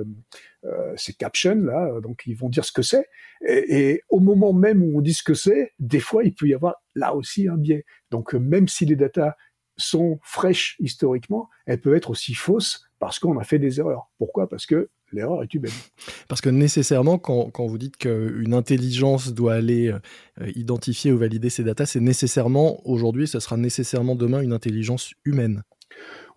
ces, 0.97 1.13
captions 1.15 1.55
là, 1.55 2.01
donc 2.01 2.23
ils 2.27 2.37
vont 2.37 2.49
dire 2.49 2.65
ce 2.65 2.73
que 2.73 2.83
c'est. 2.83 3.09
Et, 3.47 3.91
et, 3.91 4.03
au 4.09 4.21
moment 4.21 4.53
même 4.53 4.83
où 4.83 4.99
on 4.99 5.01
dit 5.01 5.15
ce 5.15 5.23
que 5.23 5.35
c'est, 5.35 5.73
des 5.79 6.01
fois 6.01 6.25
il 6.25 6.35
peut 6.35 6.47
y 6.47 6.55
avoir 6.55 6.77
là 6.95 7.15
aussi 7.15 7.49
un 7.49 7.57
biais. 7.57 7.85
Donc 8.11 8.35
même 8.35 8.69
si 8.69 8.85
les 8.85 8.97
datas 8.97 9.37
sont 9.77 10.19
fraîches 10.23 10.77
historiquement, 10.81 11.49
elles 11.67 11.81
peuvent 11.81 11.95
être 11.95 12.11
aussi 12.11 12.35
fausses 12.35 12.89
parce 12.99 13.19
qu'on 13.19 13.39
a 13.39 13.45
fait 13.45 13.59
des 13.59 13.79
erreurs. 13.79 14.11
Pourquoi? 14.19 14.49
Parce 14.49 14.67
que 14.67 14.91
l'erreur 15.13 15.43
est 15.43 15.53
humaine. 15.55 15.73
Parce 16.29 16.41
que 16.41 16.49
nécessairement, 16.49 17.19
quand, 17.19 17.67
vous 17.67 17.79
dites 17.79 17.97
qu'une 17.97 18.55
intelligence 18.55 19.33
doit 19.35 19.55
aller 19.55 19.89
euh, 19.89 20.53
identifier 20.55 21.13
ou 21.13 21.19
valider 21.19 21.51
ces 21.51 21.65
datas, 21.65 21.87
c'est 21.87 22.01
nécessairement, 22.01 22.87
aujourd'hui, 22.89 23.27
ce 23.27 23.41
sera 23.41 23.57
nécessairement 23.57 24.15
demain 24.15 24.41
une 24.41 24.53
intelligence 24.53 25.13
humaine. 25.25 25.63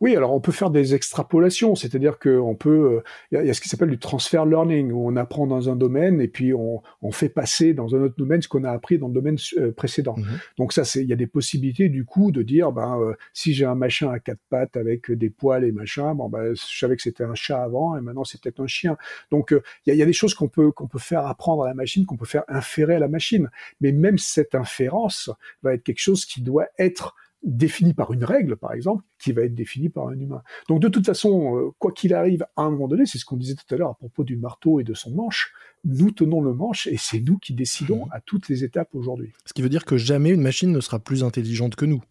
Oui, 0.01 0.15
alors 0.15 0.33
on 0.33 0.39
peut 0.41 0.51
faire 0.51 0.71
des 0.71 0.95
extrapolations, 0.95 1.75
c'est-à-dire 1.75 2.17
qu'on 2.17 2.55
peut, 2.55 3.01
il 3.31 3.37
euh, 3.37 3.43
y, 3.43 3.49
a 3.51 3.53
ce 3.53 3.61
qui 3.61 3.69
s'appelle 3.69 3.91
du 3.91 3.99
transfer 3.99 4.47
learning, 4.47 4.91
où 4.91 5.07
on 5.07 5.15
apprend 5.15 5.45
dans 5.45 5.69
un 5.69 5.75
domaine 5.75 6.19
et 6.19 6.27
puis 6.27 6.55
on, 6.55 6.81
on 7.03 7.11
fait 7.11 7.29
passer 7.29 7.75
dans 7.75 7.95
un 7.95 8.01
autre 8.01 8.15
domaine 8.17 8.41
ce 8.41 8.47
qu'on 8.47 8.63
a 8.63 8.71
appris 8.71 8.97
dans 8.97 9.09
le 9.09 9.13
domaine 9.13 9.37
euh, 9.57 9.71
précédent. 9.71 10.15
Mhm. 10.17 10.39
Donc 10.57 10.73
ça, 10.73 10.85
c'est, 10.85 11.03
il 11.03 11.07
y 11.07 11.13
a 11.13 11.15
des 11.15 11.27
possibilités 11.27 11.87
du 11.87 12.03
coup 12.03 12.31
de 12.31 12.41
dire, 12.41 12.71
ben 12.71 12.99
euh, 12.99 13.13
si 13.31 13.53
j'ai 13.53 13.65
un 13.65 13.75
machin 13.75 14.09
à 14.09 14.19
quatre 14.19 14.41
pattes 14.49 14.75
avec 14.75 15.11
des 15.11 15.29
poils 15.29 15.63
et 15.63 15.71
machin, 15.71 16.15
bon 16.15 16.29
ben 16.29 16.55
je 16.55 16.79
savais 16.79 16.95
que 16.95 17.03
c'était 17.03 17.23
un 17.23 17.35
chat 17.35 17.61
avant 17.61 17.95
et 17.95 18.01
maintenant 18.01 18.23
c'est 18.23 18.41
peut-être 18.41 18.59
un 18.59 18.67
chien. 18.67 18.97
Donc 19.29 19.53
il 19.85 19.93
y, 19.93 19.97
y, 19.97 20.01
a 20.01 20.05
des 20.05 20.13
choses 20.13 20.33
qu'on 20.33 20.47
peut 20.47 20.71
qu'on 20.71 20.87
peut 20.87 20.99
faire 20.99 21.27
apprendre 21.27 21.63
à 21.63 21.67
la 21.67 21.75
machine, 21.75 22.07
qu'on 22.07 22.17
peut 22.17 22.25
faire 22.25 22.43
inférer 22.47 22.95
à 22.95 22.99
la 22.99 23.07
machine, 23.07 23.51
mais 23.81 23.91
même 23.91 24.17
cette 24.17 24.55
inférence 24.55 25.29
va 25.61 25.75
être 25.75 25.83
quelque 25.83 25.99
chose 26.01 26.25
qui 26.25 26.41
doit 26.41 26.69
être 26.79 27.15
défini 27.43 27.93
par 27.93 28.13
une 28.13 28.23
règle, 28.23 28.55
par 28.55 28.73
exemple, 28.73 29.03
qui 29.19 29.31
va 29.31 29.43
être 29.43 29.55
définie 29.55 29.89
par 29.89 30.07
un 30.07 30.19
humain. 30.19 30.43
Donc 30.69 30.79
de 30.79 30.87
toute 30.87 31.05
façon, 31.05 31.57
euh, 31.57 31.71
quoi 31.79 31.91
qu'il 31.91 32.13
arrive, 32.13 32.45
à 32.55 32.63
un 32.63 32.71
moment 32.71 32.87
donné, 32.87 33.05
c'est 33.05 33.17
ce 33.17 33.25
qu'on 33.25 33.37
disait 33.37 33.55
tout 33.55 33.73
à 33.73 33.77
l'heure 33.77 33.89
à 33.89 33.95
propos 33.95 34.23
du 34.23 34.37
marteau 34.37 34.79
et 34.79 34.83
de 34.83 34.93
son 34.93 35.11
manche, 35.11 35.53
nous 35.83 36.11
tenons 36.11 36.41
le 36.41 36.53
manche 36.53 36.87
et 36.87 36.97
c'est 36.97 37.19
nous 37.19 37.37
qui 37.39 37.53
décidons 37.53 38.05
mmh. 38.05 38.09
à 38.11 38.21
toutes 38.21 38.49
les 38.49 38.63
étapes 38.63 38.93
aujourd'hui. 38.93 39.33
Ce 39.45 39.53
qui 39.53 39.61
veut 39.61 39.69
dire 39.69 39.85
que 39.85 39.97
jamais 39.97 40.29
une 40.29 40.41
machine 40.41 40.71
ne 40.71 40.79
sera 40.79 40.99
plus 40.99 41.23
intelligente 41.23 41.75
que 41.75 41.85
nous 41.85 42.03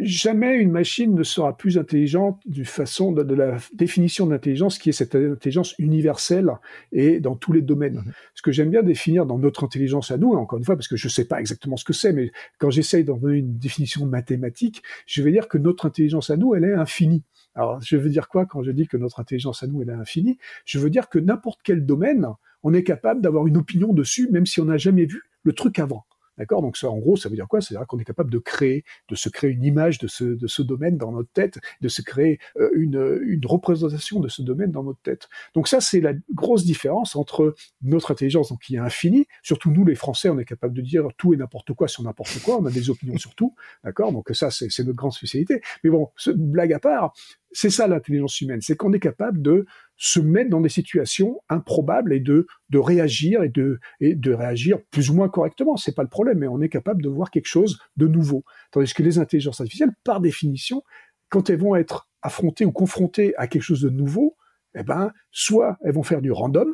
jamais 0.00 0.56
une 0.56 0.70
machine 0.70 1.14
ne 1.14 1.22
sera 1.22 1.56
plus 1.56 1.78
intelligente 1.78 2.40
du 2.46 2.64
façon 2.64 3.12
de, 3.12 3.34
la 3.34 3.56
définition 3.74 4.26
d'intelligence 4.26 4.78
qui 4.78 4.90
est 4.90 4.92
cette 4.92 5.14
intelligence 5.14 5.74
universelle 5.78 6.50
et 6.92 7.20
dans 7.20 7.36
tous 7.36 7.52
les 7.52 7.62
domaines. 7.62 7.96
Mhm. 7.96 8.12
Ce 8.34 8.42
que 8.42 8.52
j'aime 8.52 8.70
bien 8.70 8.82
définir 8.82 9.26
dans 9.26 9.38
notre 9.38 9.64
intelligence 9.64 10.10
à 10.10 10.18
nous, 10.18 10.32
encore 10.32 10.58
une 10.58 10.64
fois, 10.64 10.76
parce 10.76 10.88
que 10.88 10.96
je 10.96 11.06
ne 11.06 11.10
sais 11.10 11.24
pas 11.24 11.40
exactement 11.40 11.76
ce 11.76 11.84
que 11.84 11.92
c'est, 11.92 12.12
mais 12.12 12.30
quand 12.58 12.70
j'essaye 12.70 13.04
d'en 13.04 13.16
donner 13.16 13.38
une 13.38 13.58
définition 13.58 14.06
mathématique, 14.06 14.82
je 15.06 15.22
vais 15.22 15.32
dire 15.32 15.48
que 15.48 15.58
notre 15.58 15.86
intelligence 15.86 16.30
à 16.30 16.36
nous, 16.36 16.54
elle 16.54 16.64
est 16.64 16.74
infinie. 16.74 17.22
Alors, 17.54 17.80
je 17.80 17.96
veux 17.96 18.10
dire 18.10 18.28
quoi 18.28 18.44
quand 18.44 18.62
je 18.62 18.70
dis 18.70 18.86
que 18.86 18.96
notre 18.96 19.20
intelligence 19.20 19.62
à 19.62 19.66
nous, 19.66 19.82
elle 19.82 19.88
est 19.88 19.92
infinie? 19.92 20.38
Je 20.64 20.78
veux 20.78 20.90
dire 20.90 21.08
que 21.08 21.18
n'importe 21.18 21.60
quel 21.64 21.86
domaine, 21.86 22.26
on 22.62 22.74
est 22.74 22.84
capable 22.84 23.22
d'avoir 23.22 23.46
une 23.46 23.56
opinion 23.56 23.92
dessus, 23.92 24.28
même 24.30 24.46
si 24.46 24.60
on 24.60 24.66
n'a 24.66 24.76
jamais 24.76 25.06
vu 25.06 25.22
le 25.42 25.52
truc 25.52 25.78
avant. 25.78 26.04
D'accord? 26.38 26.62
Donc 26.62 26.76
ça, 26.76 26.90
en 26.90 26.98
gros, 26.98 27.16
ça 27.16 27.28
veut 27.28 27.36
dire 27.36 27.48
quoi? 27.48 27.60
C'est-à-dire 27.60 27.86
qu'on 27.86 27.98
est 27.98 28.04
capable 28.04 28.30
de 28.30 28.38
créer, 28.38 28.84
de 29.08 29.14
se 29.14 29.28
créer 29.28 29.50
une 29.50 29.64
image 29.64 29.98
de 29.98 30.06
ce, 30.06 30.24
de 30.24 30.46
ce 30.46 30.62
domaine 30.62 30.96
dans 30.96 31.12
notre 31.12 31.30
tête, 31.30 31.58
de 31.80 31.88
se 31.88 32.02
créer 32.02 32.38
euh, 32.58 32.70
une, 32.74 33.20
une 33.26 33.46
représentation 33.46 34.20
de 34.20 34.28
ce 34.28 34.42
domaine 34.42 34.70
dans 34.70 34.82
notre 34.82 35.00
tête. 35.00 35.28
Donc 35.54 35.68
ça, 35.68 35.80
c'est 35.80 36.00
la 36.00 36.12
grosse 36.34 36.64
différence 36.64 37.16
entre 37.16 37.54
notre 37.82 38.10
intelligence, 38.10 38.50
donc 38.50 38.60
qui 38.62 38.76
est 38.76 38.78
infinie. 38.78 39.26
Surtout 39.42 39.70
nous, 39.70 39.84
les 39.84 39.94
Français, 39.94 40.28
on 40.28 40.38
est 40.38 40.44
capable 40.44 40.74
de 40.74 40.82
dire 40.82 41.08
tout 41.16 41.34
et 41.34 41.36
n'importe 41.36 41.72
quoi 41.72 41.88
sur 41.88 42.02
n'importe 42.02 42.40
quoi. 42.42 42.58
On 42.60 42.66
a 42.66 42.70
des 42.70 42.90
opinions 42.90 43.18
sur 43.18 43.34
tout. 43.34 43.54
D'accord? 43.84 44.12
Donc 44.12 44.30
ça, 44.32 44.50
c'est 44.50 44.66
notre 44.80 44.96
grande 44.96 45.12
spécialité. 45.12 45.60
Mais 45.84 45.90
bon, 45.90 46.10
blague 46.34 46.72
à 46.72 46.78
part, 46.78 47.14
c'est 47.52 47.70
ça 47.70 47.86
l'intelligence 47.86 48.40
humaine, 48.40 48.60
c'est 48.60 48.76
qu'on 48.76 48.92
est 48.92 49.00
capable 49.00 49.40
de 49.40 49.66
se 49.96 50.20
mettre 50.20 50.50
dans 50.50 50.60
des 50.60 50.68
situations 50.68 51.40
improbables 51.48 52.12
et 52.12 52.20
de, 52.20 52.46
de 52.70 52.78
réagir 52.78 53.42
et 53.42 53.48
de, 53.48 53.80
et 54.00 54.14
de 54.14 54.32
réagir 54.32 54.78
plus 54.90 55.10
ou 55.10 55.14
moins 55.14 55.28
correctement. 55.28 55.76
C'est 55.76 55.94
pas 55.94 56.02
le 56.02 56.08
problème, 56.08 56.38
mais 56.38 56.48
on 56.48 56.60
est 56.60 56.68
capable 56.68 57.02
de 57.02 57.08
voir 57.08 57.30
quelque 57.30 57.48
chose 57.48 57.78
de 57.96 58.06
nouveau. 58.06 58.44
Tandis 58.72 58.92
que 58.92 59.02
les 59.02 59.18
intelligences 59.18 59.60
artificielles, 59.60 59.92
par 60.04 60.20
définition, 60.20 60.82
quand 61.28 61.50
elles 61.50 61.58
vont 61.58 61.76
être 61.76 62.08
affrontées 62.22 62.66
ou 62.66 62.72
confrontées 62.72 63.34
à 63.36 63.46
quelque 63.46 63.62
chose 63.62 63.80
de 63.80 63.90
nouveau, 63.90 64.36
eh 64.74 64.82
ben, 64.82 65.12
soit 65.30 65.78
elles 65.82 65.94
vont 65.94 66.02
faire 66.02 66.20
du 66.20 66.30
random, 66.30 66.72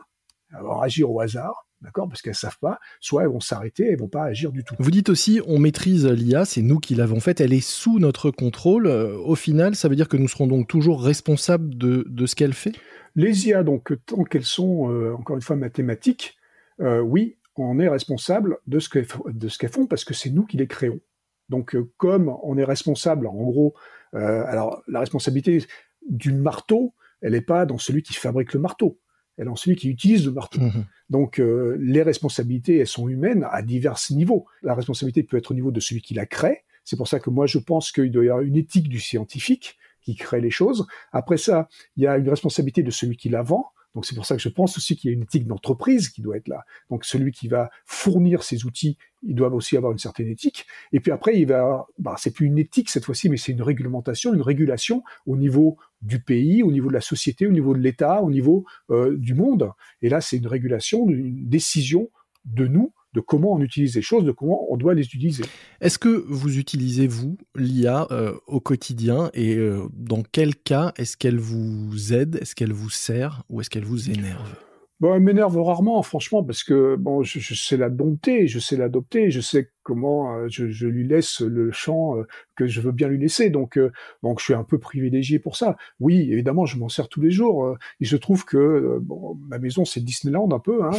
elles 0.53 0.63
vont 0.63 0.81
agir 0.81 1.11
au 1.11 1.21
hasard, 1.21 1.67
d'accord 1.81 2.09
Parce 2.09 2.23
qu'elles 2.23 2.35
savent 2.35 2.59
pas, 2.61 2.79
soit 3.01 3.23
elles 3.23 3.29
vont 3.29 3.41
s'arrêter, 3.41 3.87
elles 3.87 3.99
vont 3.99 4.09
pas 4.09 4.25
agir 4.25 4.53
du 4.53 4.65
tout. 4.65 4.75
Vous 4.79 4.91
dites 4.91 5.09
aussi, 5.09 5.41
on 5.47 5.59
maîtrise 5.59 6.07
l'IA, 6.07 6.45
c'est 6.45 6.63
nous 6.63 6.79
qui 6.79 6.95
l'avons 6.95 7.21
faite, 7.21 7.41
elle 7.41 7.53
est 7.53 7.67
sous 7.67 7.99
notre 7.99 8.31
contrôle. 8.31 8.87
Euh, 8.87 9.17
au 9.19 9.35
final, 9.35 9.77
ça 9.77 9.89
veut 9.89 9.97
dire 9.97 10.09
que 10.09 10.17
nous 10.17 10.29
serons 10.29 10.47
donc 10.47 10.69
toujours 10.69 11.03
responsables 11.03 11.77
de, 11.77 12.05
de 12.09 12.27
ce 12.27 12.35
qu'elle 12.35 12.55
fait? 12.55 12.73
Les 13.15 13.49
IA, 13.49 13.63
donc, 13.63 13.93
tant 14.07 14.25
qu'elles 14.25 14.45
sont, 14.45 14.91
euh, 14.91 15.15
encore 15.15 15.37
une 15.37 15.43
fois, 15.43 15.57
mathématiques, 15.57 16.37
euh, 16.81 17.01
oui, 17.01 17.37
on 17.57 17.79
est 17.79 17.89
responsable 17.89 18.59
de 18.67 18.79
ce 18.79 18.89
qu'elles 18.89 19.05
font 19.05 19.87
parce 19.87 20.05
que 20.05 20.15
c'est 20.15 20.31
nous 20.31 20.45
qui 20.45 20.57
les 20.57 20.67
créons. 20.67 21.01
Donc, 21.49 21.77
comme 21.99 22.35
on 22.43 22.57
est 22.57 22.65
responsable, 22.65 23.27
en 23.27 23.35
gros, 23.35 23.75
alors 24.15 24.83
la 24.89 25.01
responsabilité 25.01 25.67
du 26.09 26.33
marteau, 26.33 26.95
elle 27.21 27.33
n'est 27.33 27.43
pas 27.43 27.67
dans 27.67 27.77
celui 27.77 28.03
qui 28.03 28.15
fabrique 28.15 28.55
le 28.55 28.61
marteau 28.61 28.99
elle 29.39 29.49
en 29.49 29.57
celui 29.57 29.77
qui 29.77 29.89
utilise 29.89 30.27
le 30.27 30.33
marteau. 30.33 30.61
Mhm. 30.61 30.85
Donc 31.11 31.41
euh, 31.41 31.77
les 31.81 32.03
responsabilités, 32.03 32.79
elles 32.79 32.87
sont 32.87 33.09
humaines 33.09 33.47
à 33.51 33.63
divers 33.63 33.99
niveaux. 34.11 34.47
La 34.63 34.75
responsabilité 34.75 35.23
peut 35.23 35.37
être 35.37 35.51
au 35.51 35.55
niveau 35.55 35.71
de 35.71 35.81
celui 35.81 36.01
qui 36.01 36.15
la 36.15 36.27
crée. 36.27 36.65
C'est 36.85 36.97
pour 36.97 37.09
ça 37.09 37.21
que 37.21 37.31
moi 37.31 37.47
je 37.47 37.59
pense 37.59 37.93
qu'il 37.93 38.11
doit 38.11 38.25
y 38.25 38.29
avoir 38.29 38.43
une 38.43 38.57
éthique 38.57 38.89
du 38.89 39.01
scientifique 39.01 39.79
qui 40.03 40.15
crée 40.17 40.41
les 40.41 40.51
choses. 40.51 40.87
Après 41.13 41.37
ça, 41.37 41.69
il 41.97 42.05
y 42.05 42.07
a 42.07 42.17
une 42.17 42.29
responsabilité 42.29 42.83
de 42.83 42.91
celui 42.91 43.17
qui 43.17 43.29
la 43.29 43.43
vend. 43.43 43.67
Donc 43.95 44.07
c'est 44.07 44.15
pour 44.15 44.25
ça 44.25 44.35
que 44.37 44.43
je 44.43 44.49
pense 44.49 44.79
aussi 44.79 44.97
qu'il 44.97 45.11
y 45.11 45.13
a 45.13 45.15
une 45.15 45.23
éthique 45.23 45.47
d'entreprise 45.47 46.09
qui 46.09 46.23
doit 46.23 46.37
être 46.37 46.49
là. 46.49 46.65
Donc 46.89 47.05
celui 47.05 47.31
qui 47.31 47.49
va 47.49 47.71
fournir 47.85 48.43
ces 48.43 48.65
outils, 48.65 48.97
il 49.23 49.35
doit 49.35 49.53
aussi 49.53 49.77
avoir 49.77 49.93
une 49.93 49.99
certaine 49.99 50.29
éthique. 50.29 50.67
Et 50.93 51.01
puis 51.01 51.13
après, 51.13 51.39
il 51.39 51.47
va, 51.47 51.87
bah, 51.99 52.15
c'est 52.19 52.33
plus 52.33 52.47
une 52.47 52.59
éthique 52.59 52.89
cette 52.89 53.05
fois-ci, 53.05 53.29
mais 53.29 53.37
c'est 53.37 53.53
une 53.53 53.63
réglementation, 53.63 54.33
une 54.33 54.41
régulation 54.41 55.03
au 55.27 55.37
niveau 55.37 55.77
du 56.01 56.21
pays, 56.21 56.63
au 56.63 56.73
niveau 56.73 56.89
de 56.89 56.95
la 56.95 57.03
société, 57.03 57.47
au 57.47 57.53
niveau 57.53 57.75
de 57.75 57.81
l'État, 57.81 58.23
au 58.23 58.31
niveau 58.31 58.65
euh, 58.91 59.17
du 59.19 59.35
monde. 59.35 59.71
Et 60.01 60.09
là, 60.09 60.23
c'est 60.23 60.39
une 60.39 60.47
régulation, 60.47 61.07
une 61.09 61.49
décision 61.49 62.09
de 62.47 62.67
nous 62.67 62.93
de 63.15 63.21
comment 63.21 63.53
on 63.53 63.61
utilise 63.61 63.97
les 63.97 64.03
choses, 64.03 64.25
de 64.25 64.33
comment 64.33 64.67
on 64.71 64.77
doit 64.77 64.95
les 64.95 65.03
utiliser. 65.03 65.45
Est-ce 65.81 65.99
que 65.99 66.25
vous 66.29 66.59
utilisez, 66.59 67.07
vous, 67.07 67.37
l'IA 67.55 68.07
euh, 68.11 68.35
au 68.47 68.61
quotidien 68.61 69.31
et 69.35 69.57
euh, 69.57 69.89
dans 69.93 70.23
quel 70.23 70.55
cas 70.57 70.93
est-ce 70.97 71.17
qu'elle 71.17 71.39
vous 71.39 72.13
aide, 72.13 72.39
est-ce 72.41 72.55
qu'elle 72.55 72.73
vous 72.73 72.91
sert 72.91 73.43
ou 73.49 73.61
est-ce 73.61 73.71
qu'elle 73.71 73.85
vous 73.85 74.11
énerve? 74.11 74.55
Bon, 75.01 75.15
elle 75.15 75.21
m'énerve 75.23 75.61
rarement, 75.61 76.01
franchement, 76.03 76.45
parce 76.45 76.63
que 76.63 76.95
bon, 76.95 77.25
je, 77.25 77.41
je 77.41 77.55
sais 77.55 77.77
la 77.77 77.91
dompter, 77.91 78.47
je 78.47 78.61
sais 78.61 78.77
l'adopter, 78.77 79.33
je 79.33 79.41
sais 79.41 79.69
comment 79.83 80.37
euh, 80.37 80.49
je, 80.49 80.69
je, 80.69 80.87
lui 80.87 81.07
laisse 81.07 81.41
le 81.41 81.73
champ 81.73 82.17
euh, 82.17 82.27
que 82.57 82.67
je 82.67 82.81
veux 82.81 82.93
bien 82.93 83.09
lui 83.09 83.19
laisser. 83.19 83.51
Donc, 83.51 83.79
euh, 83.79 83.93
donc 84.23 84.39
je 84.39 84.45
suis 84.45 84.55
un 84.55 84.65
peu 84.65 84.79
privilégié 84.79 85.39
pour 85.39 85.57
ça. 85.57 85.77
Oui, 86.01 86.29
évidemment, 86.31 86.67
je 86.67 86.79
m'en 86.79 86.89
sers 86.89 87.09
tous 87.09 87.21
les 87.21 87.31
jours. 87.31 87.77
il 88.01 88.07
se 88.07 88.17
trouve 88.17 88.45
que 88.45 88.99
bon, 89.01 89.39
ma 89.49 89.59
maison, 89.59 89.85
c'est 89.85 90.01
Disneyland 90.01 90.51
un 90.53 90.59
peu. 90.59 90.85
Hein, 90.85 90.93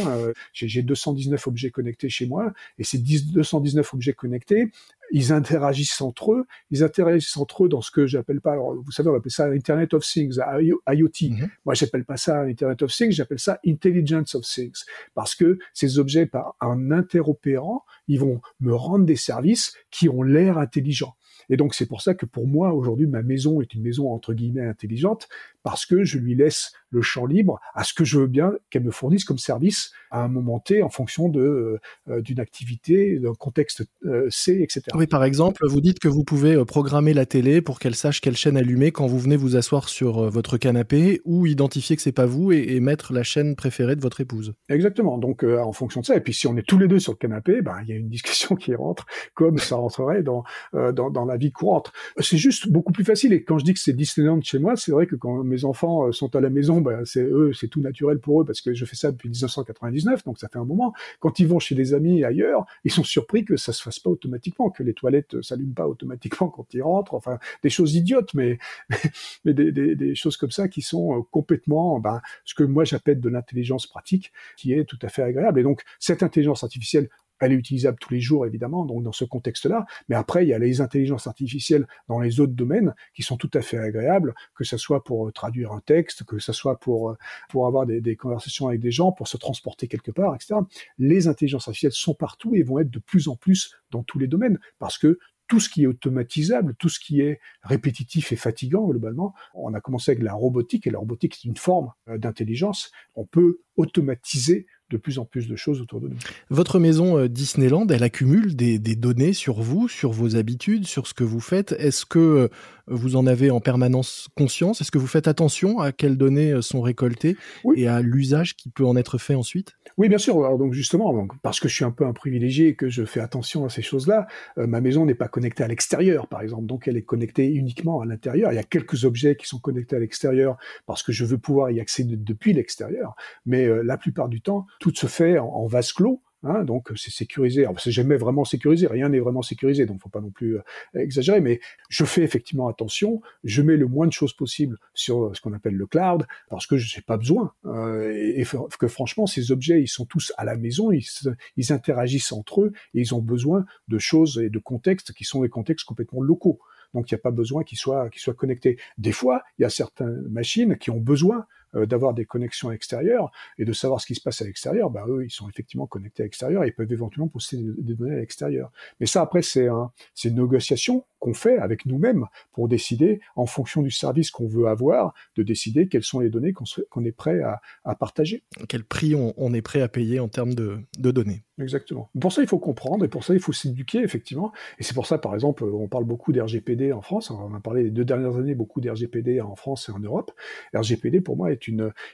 j'ai 0.52 0.82
219 0.82 1.46
objets 1.46 1.70
connectés 1.70 2.08
chez 2.08 2.26
moi, 2.26 2.52
et 2.78 2.84
ces 2.84 2.98
219 2.98 3.94
objets 3.94 4.12
connectés, 4.12 4.70
ils 5.10 5.32
interagissent 5.32 6.00
entre 6.00 6.32
eux, 6.32 6.46
ils 6.70 6.82
interagissent 6.82 7.36
entre 7.36 7.64
eux 7.64 7.68
dans 7.68 7.80
ce 7.80 7.90
que 7.90 8.06
j'appelle 8.06 8.40
pas, 8.40 8.52
alors, 8.52 8.74
vous 8.74 8.90
savez, 8.90 9.08
on 9.10 9.16
appelle 9.16 9.30
ça 9.32 9.46
Internet 9.46 9.94
of 9.94 10.04
Things, 10.04 10.38
IoT. 10.38 10.84
Mm-hmm. 10.86 11.48
Moi, 11.64 11.74
j'appelle 11.74 12.04
pas 12.04 12.16
ça 12.16 12.42
Internet 12.42 12.82
of 12.82 12.90
Things, 12.90 13.12
j'appelle 13.12 13.38
ça 13.38 13.60
Intelligence 13.66 14.34
of 14.34 14.44
Things, 14.44 14.84
parce 15.14 15.34
que 15.34 15.58
ces 15.72 15.98
objets, 15.98 16.26
par 16.26 16.56
un 16.60 16.90
interopérant, 16.90 17.84
ils 18.08 18.18
vont 18.18 18.40
me 18.60 18.73
rendre 18.74 19.04
des 19.04 19.16
services 19.16 19.72
qui 19.90 20.08
ont 20.08 20.22
l'air 20.22 20.58
intelligents. 20.58 21.14
Et 21.50 21.56
donc 21.56 21.74
c'est 21.74 21.86
pour 21.86 22.02
ça 22.02 22.14
que 22.14 22.26
pour 22.26 22.46
moi 22.46 22.72
aujourd'hui 22.72 23.06
ma 23.06 23.22
maison 23.22 23.60
est 23.60 23.74
une 23.74 23.82
maison 23.82 24.10
entre 24.12 24.34
guillemets 24.34 24.66
intelligente 24.66 25.28
parce 25.62 25.86
que 25.86 26.04
je 26.04 26.18
lui 26.18 26.34
laisse 26.34 26.72
le 26.90 27.02
champ 27.02 27.26
libre 27.26 27.60
à 27.74 27.82
ce 27.82 27.92
que 27.92 28.04
je 28.04 28.20
veux 28.20 28.26
bien 28.26 28.52
qu'elle 28.70 28.84
me 28.84 28.90
fournisse 28.90 29.24
comme 29.24 29.38
service 29.38 29.92
à 30.10 30.22
un 30.22 30.28
moment 30.28 30.60
T 30.60 30.82
en 30.82 30.90
fonction 30.90 31.28
de 31.28 31.80
euh, 32.08 32.20
d'une 32.20 32.38
activité, 32.38 33.18
d'un 33.18 33.34
contexte 33.34 33.84
euh, 34.04 34.28
C, 34.30 34.60
etc. 34.62 34.82
Oui, 34.94 35.06
par 35.06 35.24
exemple, 35.24 35.66
vous 35.66 35.80
dites 35.80 35.98
que 35.98 36.06
vous 36.06 36.22
pouvez 36.22 36.54
euh, 36.54 36.64
programmer 36.64 37.14
la 37.14 37.26
télé 37.26 37.60
pour 37.60 37.80
qu'elle 37.80 37.96
sache 37.96 38.20
quelle 38.20 38.36
chaîne 38.36 38.56
allumer 38.56 38.92
quand 38.92 39.06
vous 39.06 39.18
venez 39.18 39.36
vous 39.36 39.56
asseoir 39.56 39.88
sur 39.88 40.30
votre 40.30 40.56
canapé 40.56 41.20
ou 41.24 41.46
identifier 41.46 41.96
que 41.96 42.02
c'est 42.02 42.12
pas 42.12 42.26
vous 42.26 42.52
et, 42.52 42.78
mettre 42.84 43.12
la 43.12 43.22
chaîne 43.22 43.56
préférée 43.56 43.96
de 43.96 44.02
votre 44.02 44.20
épouse. 44.20 44.52
Exactement. 44.68 45.16
Donc 45.16 45.42
en 45.42 45.72
fonction 45.72 46.02
de 46.02 46.06
ça, 46.06 46.16
et 46.16 46.20
puis 46.20 46.34
si 46.34 46.46
on 46.46 46.56
est 46.56 46.66
tous 46.66 46.78
les 46.78 46.86
deux 46.86 46.98
sur 46.98 47.12
le 47.12 47.16
canapé, 47.16 47.62
ben 47.62 47.78
il 47.82 47.88
y 47.88 47.92
a 47.92 47.96
une 47.96 48.08
discussion 48.08 48.56
qui 48.56 48.74
rentre 48.74 49.06
comme 49.32 49.58
ça 49.58 49.76
rentrerait 49.76 50.22
dans 50.22 50.44
dans, 50.72 51.10
dans 51.10 51.24
la 51.24 51.33
vie 51.36 51.52
courante. 51.52 51.92
C'est 52.20 52.36
juste 52.36 52.68
beaucoup 52.68 52.92
plus 52.92 53.04
facile. 53.04 53.32
Et 53.32 53.44
quand 53.44 53.58
je 53.58 53.64
dis 53.64 53.74
que 53.74 53.80
c'est 53.80 53.92
Disneyland 53.92 54.40
chez 54.42 54.58
moi, 54.58 54.76
c'est 54.76 54.92
vrai 54.92 55.06
que 55.06 55.16
quand 55.16 55.42
mes 55.44 55.64
enfants 55.64 56.12
sont 56.12 56.34
à 56.36 56.40
la 56.40 56.50
maison, 56.50 56.80
ben, 56.80 57.04
c'est 57.04 57.22
eux, 57.22 57.52
c'est 57.52 57.68
tout 57.68 57.80
naturel 57.80 58.18
pour 58.18 58.42
eux 58.42 58.44
parce 58.44 58.60
que 58.60 58.74
je 58.74 58.84
fais 58.84 58.96
ça 58.96 59.12
depuis 59.12 59.28
1999, 59.28 60.24
donc 60.24 60.38
ça 60.38 60.48
fait 60.48 60.58
un 60.58 60.64
moment. 60.64 60.92
Quand 61.20 61.38
ils 61.38 61.46
vont 61.46 61.58
chez 61.58 61.74
des 61.74 61.94
amis 61.94 62.24
ailleurs, 62.24 62.66
ils 62.84 62.90
sont 62.90 63.04
surpris 63.04 63.44
que 63.44 63.56
ça 63.56 63.72
se 63.72 63.82
fasse 63.82 63.98
pas 63.98 64.10
automatiquement, 64.10 64.70
que 64.70 64.82
les 64.82 64.94
toilettes 64.94 65.40
s'allument 65.42 65.74
pas 65.74 65.88
automatiquement 65.88 66.48
quand 66.48 66.72
ils 66.74 66.82
rentrent. 66.82 67.14
Enfin, 67.14 67.38
des 67.62 67.70
choses 67.70 67.94
idiotes, 67.94 68.34
mais 68.34 68.58
mais 69.44 69.54
des, 69.54 69.72
des, 69.72 70.14
choses 70.14 70.36
comme 70.36 70.50
ça 70.50 70.68
qui 70.68 70.82
sont 70.82 71.26
complètement, 71.30 71.98
ben, 72.00 72.20
ce 72.44 72.54
que 72.54 72.64
moi 72.64 72.84
j'appelle 72.84 73.20
de 73.20 73.28
l'intelligence 73.28 73.86
pratique, 73.86 74.32
qui 74.56 74.72
est 74.72 74.84
tout 74.84 74.98
à 75.02 75.08
fait 75.08 75.22
agréable. 75.22 75.60
Et 75.60 75.62
donc 75.62 75.82
cette 75.98 76.22
intelligence 76.22 76.64
artificielle 76.64 77.08
elle 77.40 77.52
est 77.52 77.56
utilisable 77.56 77.98
tous 78.00 78.12
les 78.14 78.20
jours, 78.20 78.46
évidemment, 78.46 78.84
donc 78.84 79.02
dans 79.02 79.12
ce 79.12 79.24
contexte-là. 79.24 79.86
Mais 80.08 80.16
après, 80.16 80.44
il 80.44 80.48
y 80.48 80.54
a 80.54 80.58
les 80.58 80.80
intelligences 80.80 81.26
artificielles 81.26 81.86
dans 82.08 82.20
les 82.20 82.40
autres 82.40 82.52
domaines 82.52 82.94
qui 83.14 83.22
sont 83.22 83.36
tout 83.36 83.50
à 83.54 83.60
fait 83.60 83.78
agréables, 83.78 84.34
que 84.54 84.64
ce 84.64 84.76
soit 84.76 85.04
pour 85.04 85.28
euh, 85.28 85.32
traduire 85.32 85.72
un 85.72 85.80
texte, 85.80 86.24
que 86.24 86.38
ce 86.38 86.52
soit 86.52 86.78
pour, 86.78 87.10
euh, 87.10 87.18
pour 87.48 87.66
avoir 87.66 87.86
des, 87.86 88.00
des 88.00 88.16
conversations 88.16 88.68
avec 88.68 88.80
des 88.80 88.90
gens, 88.90 89.12
pour 89.12 89.28
se 89.28 89.36
transporter 89.36 89.88
quelque 89.88 90.10
part, 90.10 90.34
etc. 90.34 90.54
Les 90.98 91.28
intelligences 91.28 91.68
artificielles 91.68 91.92
sont 91.92 92.14
partout 92.14 92.54
et 92.54 92.62
vont 92.62 92.78
être 92.78 92.90
de 92.90 92.98
plus 92.98 93.28
en 93.28 93.36
plus 93.36 93.74
dans 93.90 94.02
tous 94.02 94.18
les 94.18 94.26
domaines, 94.26 94.58
parce 94.78 94.98
que 94.98 95.18
tout 95.46 95.60
ce 95.60 95.68
qui 95.68 95.82
est 95.82 95.86
automatisable, 95.86 96.74
tout 96.78 96.88
ce 96.88 96.98
qui 96.98 97.20
est 97.20 97.40
répétitif 97.62 98.32
et 98.32 98.36
fatigant 98.36 98.86
globalement. 98.86 99.34
On 99.54 99.74
a 99.74 99.80
commencé 99.80 100.10
avec 100.10 100.22
la 100.22 100.32
robotique 100.32 100.86
et 100.86 100.90
la 100.90 100.98
robotique 100.98 101.34
c'est 101.34 101.48
une 101.48 101.56
forme 101.56 101.92
euh, 102.08 102.18
d'intelligence. 102.18 102.90
On 103.14 103.26
peut 103.26 103.60
automatiser 103.76 104.66
de 104.94 104.98
plus 104.98 105.18
en 105.18 105.24
plus 105.24 105.48
de 105.48 105.56
choses 105.56 105.80
autour 105.80 106.00
de 106.00 106.08
nous. 106.08 106.16
Votre 106.50 106.78
maison 106.78 107.18
euh, 107.18 107.28
Disneyland, 107.28 107.86
elle 107.88 108.04
accumule 108.04 108.54
des, 108.54 108.78
données 108.78 109.32
sur 109.32 109.60
vous, 109.60 109.88
sur 109.88 110.12
vos 110.12 110.36
habitudes, 110.36 110.86
sur 110.86 111.08
ce 111.08 111.14
que 111.14 111.24
vous 111.24 111.40
faites. 111.40 111.72
Est-ce 111.72 112.06
que 112.06 112.18
euh, 112.18 112.48
vous 112.86 113.16
en 113.16 113.26
avez 113.26 113.50
en 113.50 113.60
permanence 113.60 114.28
conscience? 114.36 114.80
Est-ce 114.80 114.92
que 114.92 114.98
vous 114.98 115.08
faites 115.08 115.26
attention 115.26 115.80
à 115.80 115.90
quelles 115.90 116.16
données 116.16 116.52
euh, 116.52 116.62
sont 116.62 116.80
récoltées 116.80 117.36
et 117.74 117.88
à 117.88 118.02
l'usage 118.02 118.54
qui 118.54 118.68
peut 118.68 118.84
en 118.84 118.94
être 118.94 119.18
fait 119.18 119.34
ensuite? 119.34 119.72
Oui, 119.96 120.08
bien 120.08 120.18
sûr. 120.18 120.36
Alors 120.44 120.58
donc 120.58 120.74
justement, 120.74 121.12
donc, 121.12 121.32
parce 121.42 121.58
que 121.58 121.68
je 121.68 121.74
suis 121.74 121.84
un 121.84 121.90
peu 121.90 122.06
un 122.06 122.12
privilégié 122.12 122.68
et 122.68 122.76
que 122.76 122.88
je 122.88 123.04
fais 123.04 123.20
attention 123.20 123.64
à 123.64 123.68
ces 123.68 123.82
choses-là, 123.82 124.28
ma 124.56 124.80
maison 124.80 125.04
n'est 125.04 125.14
pas 125.14 125.28
connectée 125.28 125.64
à 125.64 125.68
l'extérieur, 125.68 126.28
par 126.28 126.40
exemple. 126.40 126.66
Donc 126.66 126.86
elle 126.86 126.96
est 126.96 127.02
connectée 127.02 127.48
uniquement 127.48 128.00
à 128.00 128.06
l'intérieur. 128.06 128.52
Il 128.52 128.56
y 128.56 128.58
a 128.58 128.64
quelques 128.64 129.04
objets 129.04 129.34
qui 129.34 129.46
sont 129.46 129.58
connectés 129.58 129.96
à 129.96 129.98
l'extérieur 129.98 130.56
parce 130.86 131.02
que 131.02 131.10
je 131.10 131.24
veux 131.24 131.38
pouvoir 131.38 131.70
y 131.70 131.80
accéder 131.80 132.16
depuis 132.16 132.52
l'extérieur. 132.52 133.16
Mais 133.46 133.66
la 133.82 133.96
plupart 133.96 134.28
du 134.28 134.40
temps, 134.40 134.66
tout 134.84 134.94
se 134.94 135.06
fait 135.06 135.38
en, 135.38 135.66
vase 135.66 135.94
clos. 135.94 136.20
Hein, 136.42 136.62
donc 136.62 136.92
c'est 136.94 137.10
sécurisé. 137.10 137.66
C'est 137.78 137.90
jamais 137.90 138.18
vraiment 138.18 138.44
sécurisé, 138.44 138.86
rien 138.86 139.08
n'est 139.08 139.18
vraiment 139.18 139.40
sécurisé, 139.40 139.86
donc 139.86 140.02
faut 140.02 140.10
pas 140.10 140.20
non 140.20 140.30
plus 140.30 140.58
euh, 140.58 140.62
exagérer. 140.92 141.40
Mais 141.40 141.58
je 141.88 142.04
fais 142.04 142.22
effectivement 142.22 142.68
attention. 142.68 143.22
Je 143.44 143.62
mets 143.62 143.78
le 143.78 143.86
moins 143.86 144.06
de 144.06 144.12
choses 144.12 144.34
possible 144.34 144.76
sur 144.92 145.34
ce 145.34 145.40
qu'on 145.40 145.54
appelle 145.54 145.72
le 145.72 145.86
cloud 145.86 146.26
parce 146.50 146.66
que 146.66 146.76
je 146.76 146.94
n'ai 146.94 147.00
pas 147.00 147.16
besoin. 147.16 147.54
Euh, 147.64 148.12
et, 148.14 148.44
que 148.78 148.88
franchement, 148.88 149.26
ces 149.26 149.52
objets, 149.52 149.80
ils 149.80 149.88
sont 149.88 150.04
tous 150.04 150.34
à 150.36 150.44
la 150.44 150.58
maison, 150.58 150.92
ils, 150.92 151.72
interagissent 151.72 152.32
entre 152.32 152.60
eux 152.60 152.72
et 152.92 153.00
ils 153.00 153.14
ont 153.14 153.22
besoin 153.22 153.64
de 153.88 153.96
choses 153.96 154.38
et 154.38 154.50
de 154.50 154.58
contextes 154.58 155.14
qui 155.14 155.24
sont 155.24 155.40
des 155.40 155.48
contextes 155.48 155.86
complètement 155.86 156.20
locaux. 156.20 156.58
Donc 156.92 157.10
il 157.10 157.14
n'y 157.14 157.20
a 157.20 157.22
pas 157.22 157.30
besoin 157.30 157.64
qu'ils 157.64 157.78
soient 157.78 158.10
connectés. 158.36 158.78
Des 158.98 159.12
fois, 159.12 159.44
il 159.58 159.62
y 159.62 159.64
a 159.64 159.70
certaines 159.70 160.28
machines 160.28 160.76
qui 160.76 160.90
ont 160.90 161.00
besoin 161.00 161.46
euh, 161.74 161.86
d'avoir 161.86 162.14
des 162.14 162.24
connexions 162.24 162.70
extérieures 162.70 163.30
et 163.58 163.64
de 163.64 163.72
savoir 163.72 164.00
ce 164.00 164.06
qui 164.06 164.14
se 164.14 164.20
passe 164.20 164.42
à 164.42 164.44
l'extérieur, 164.44 164.90
bah, 164.90 165.04
eux, 165.08 165.24
ils 165.24 165.30
sont 165.30 165.48
effectivement 165.48 165.86
connectés 165.86 166.22
à 166.22 166.26
l'extérieur 166.26 166.64
et 166.64 166.68
ils 166.68 166.74
peuvent 166.74 166.92
éventuellement 166.92 167.28
poster 167.28 167.56
des 167.56 167.94
données 167.94 168.14
à 168.14 168.18
l'extérieur. 168.18 168.70
Mais 169.00 169.06
ça, 169.06 169.22
après, 169.22 169.42
c'est 169.42 169.68
un, 169.68 169.90
une 170.24 170.36
négociation 170.36 171.04
qu'on 171.18 171.34
fait 171.34 171.56
avec 171.56 171.86
nous-mêmes 171.86 172.26
pour 172.52 172.68
décider, 172.68 173.20
en 173.34 173.46
fonction 173.46 173.80
du 173.80 173.90
service 173.90 174.30
qu'on 174.30 174.46
veut 174.46 174.66
avoir, 174.66 175.14
de 175.36 175.42
décider 175.42 175.88
quelles 175.88 176.02
sont 176.02 176.20
les 176.20 176.28
données 176.28 176.52
qu'on 176.52 177.04
est 177.04 177.12
prêt 177.12 177.40
à, 177.40 177.62
à, 177.84 177.94
partager. 177.94 178.44
Quel 178.68 178.84
prix 178.84 179.14
on, 179.14 179.32
on, 179.38 179.54
est 179.54 179.62
prêt 179.62 179.80
à 179.80 179.88
payer 179.88 180.20
en 180.20 180.28
termes 180.28 180.52
de, 180.52 180.80
de 180.98 181.10
données. 181.10 181.42
Exactement. 181.58 182.10
Pour 182.20 182.32
ça, 182.32 182.42
il 182.42 182.48
faut 182.48 182.58
comprendre 182.58 183.04
et 183.04 183.08
pour 183.08 183.24
ça, 183.24 183.32
il 183.32 183.40
faut 183.40 183.52
s'éduquer, 183.52 184.00
effectivement. 184.00 184.52
Et 184.78 184.82
c'est 184.82 184.92
pour 184.92 185.06
ça, 185.06 185.18
par 185.18 185.34
exemple, 185.34 185.64
on 185.64 185.88
parle 185.88 186.04
beaucoup 186.04 186.32
d'RGPD 186.32 186.92
en 186.92 187.00
France. 187.00 187.30
On 187.30 187.54
a 187.54 187.60
parlé 187.60 187.84
les 187.84 187.90
deux 187.90 188.04
dernières 188.04 188.36
années 188.36 188.54
beaucoup 188.54 188.80
d'RGPD 188.80 189.40
en 189.40 189.54
France 189.56 189.88
et 189.88 189.92
en 189.92 190.00
Europe. 190.00 190.32
RGPD, 190.74 191.20
pour 191.20 191.36
moi, 191.36 191.52
est 191.52 191.63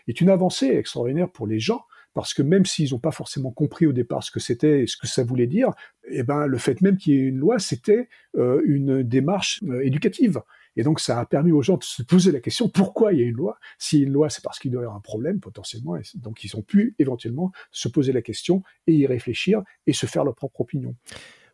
est 0.08 0.20
une 0.20 0.28
avancée 0.30 0.66
extraordinaire 0.66 1.30
pour 1.30 1.46
les 1.46 1.60
gens 1.60 1.82
parce 2.12 2.34
que 2.34 2.42
même 2.42 2.66
s'ils 2.66 2.90
n'ont 2.90 2.98
pas 2.98 3.12
forcément 3.12 3.50
compris 3.50 3.86
au 3.86 3.92
départ 3.92 4.22
ce 4.22 4.30
que 4.30 4.40
c'était 4.40 4.82
et 4.82 4.86
ce 4.86 4.96
que 4.96 5.06
ça 5.06 5.22
voulait 5.22 5.46
dire, 5.46 5.70
eh 6.10 6.22
ben 6.22 6.46
le 6.46 6.58
fait 6.58 6.80
même 6.80 6.96
qu'il 6.96 7.14
y 7.14 7.16
ait 7.16 7.20
une 7.20 7.38
loi, 7.38 7.58
c'était 7.58 8.08
euh, 8.36 8.60
une 8.64 9.02
démarche 9.02 9.60
euh, 9.68 9.80
éducative. 9.84 10.40
Et 10.76 10.82
donc 10.82 11.00
ça 11.00 11.18
a 11.18 11.26
permis 11.26 11.52
aux 11.52 11.62
gens 11.62 11.76
de 11.76 11.84
se 11.84 12.02
poser 12.02 12.32
la 12.32 12.40
question 12.40 12.68
pourquoi 12.68 13.12
il 13.12 13.20
y 13.20 13.22
a 13.22 13.26
une 13.26 13.36
loi? 13.36 13.58
Si 13.78 13.98
y 13.98 14.02
a 14.02 14.06
une 14.06 14.12
loi, 14.12 14.30
c'est 14.30 14.42
parce 14.42 14.58
qu'il 14.58 14.70
doit 14.70 14.82
y 14.82 14.84
avoir 14.84 14.96
un 14.96 15.00
problème 15.00 15.40
potentiellement. 15.40 15.96
Et 15.96 16.02
donc 16.14 16.44
ils 16.44 16.56
ont 16.56 16.62
pu 16.62 16.94
éventuellement 16.98 17.52
se 17.70 17.88
poser 17.88 18.12
la 18.12 18.22
question 18.22 18.62
et 18.86 18.94
y 18.94 19.06
réfléchir 19.06 19.62
et 19.86 19.92
se 19.92 20.06
faire 20.06 20.24
leur 20.24 20.34
propre 20.34 20.60
opinion. 20.60 20.94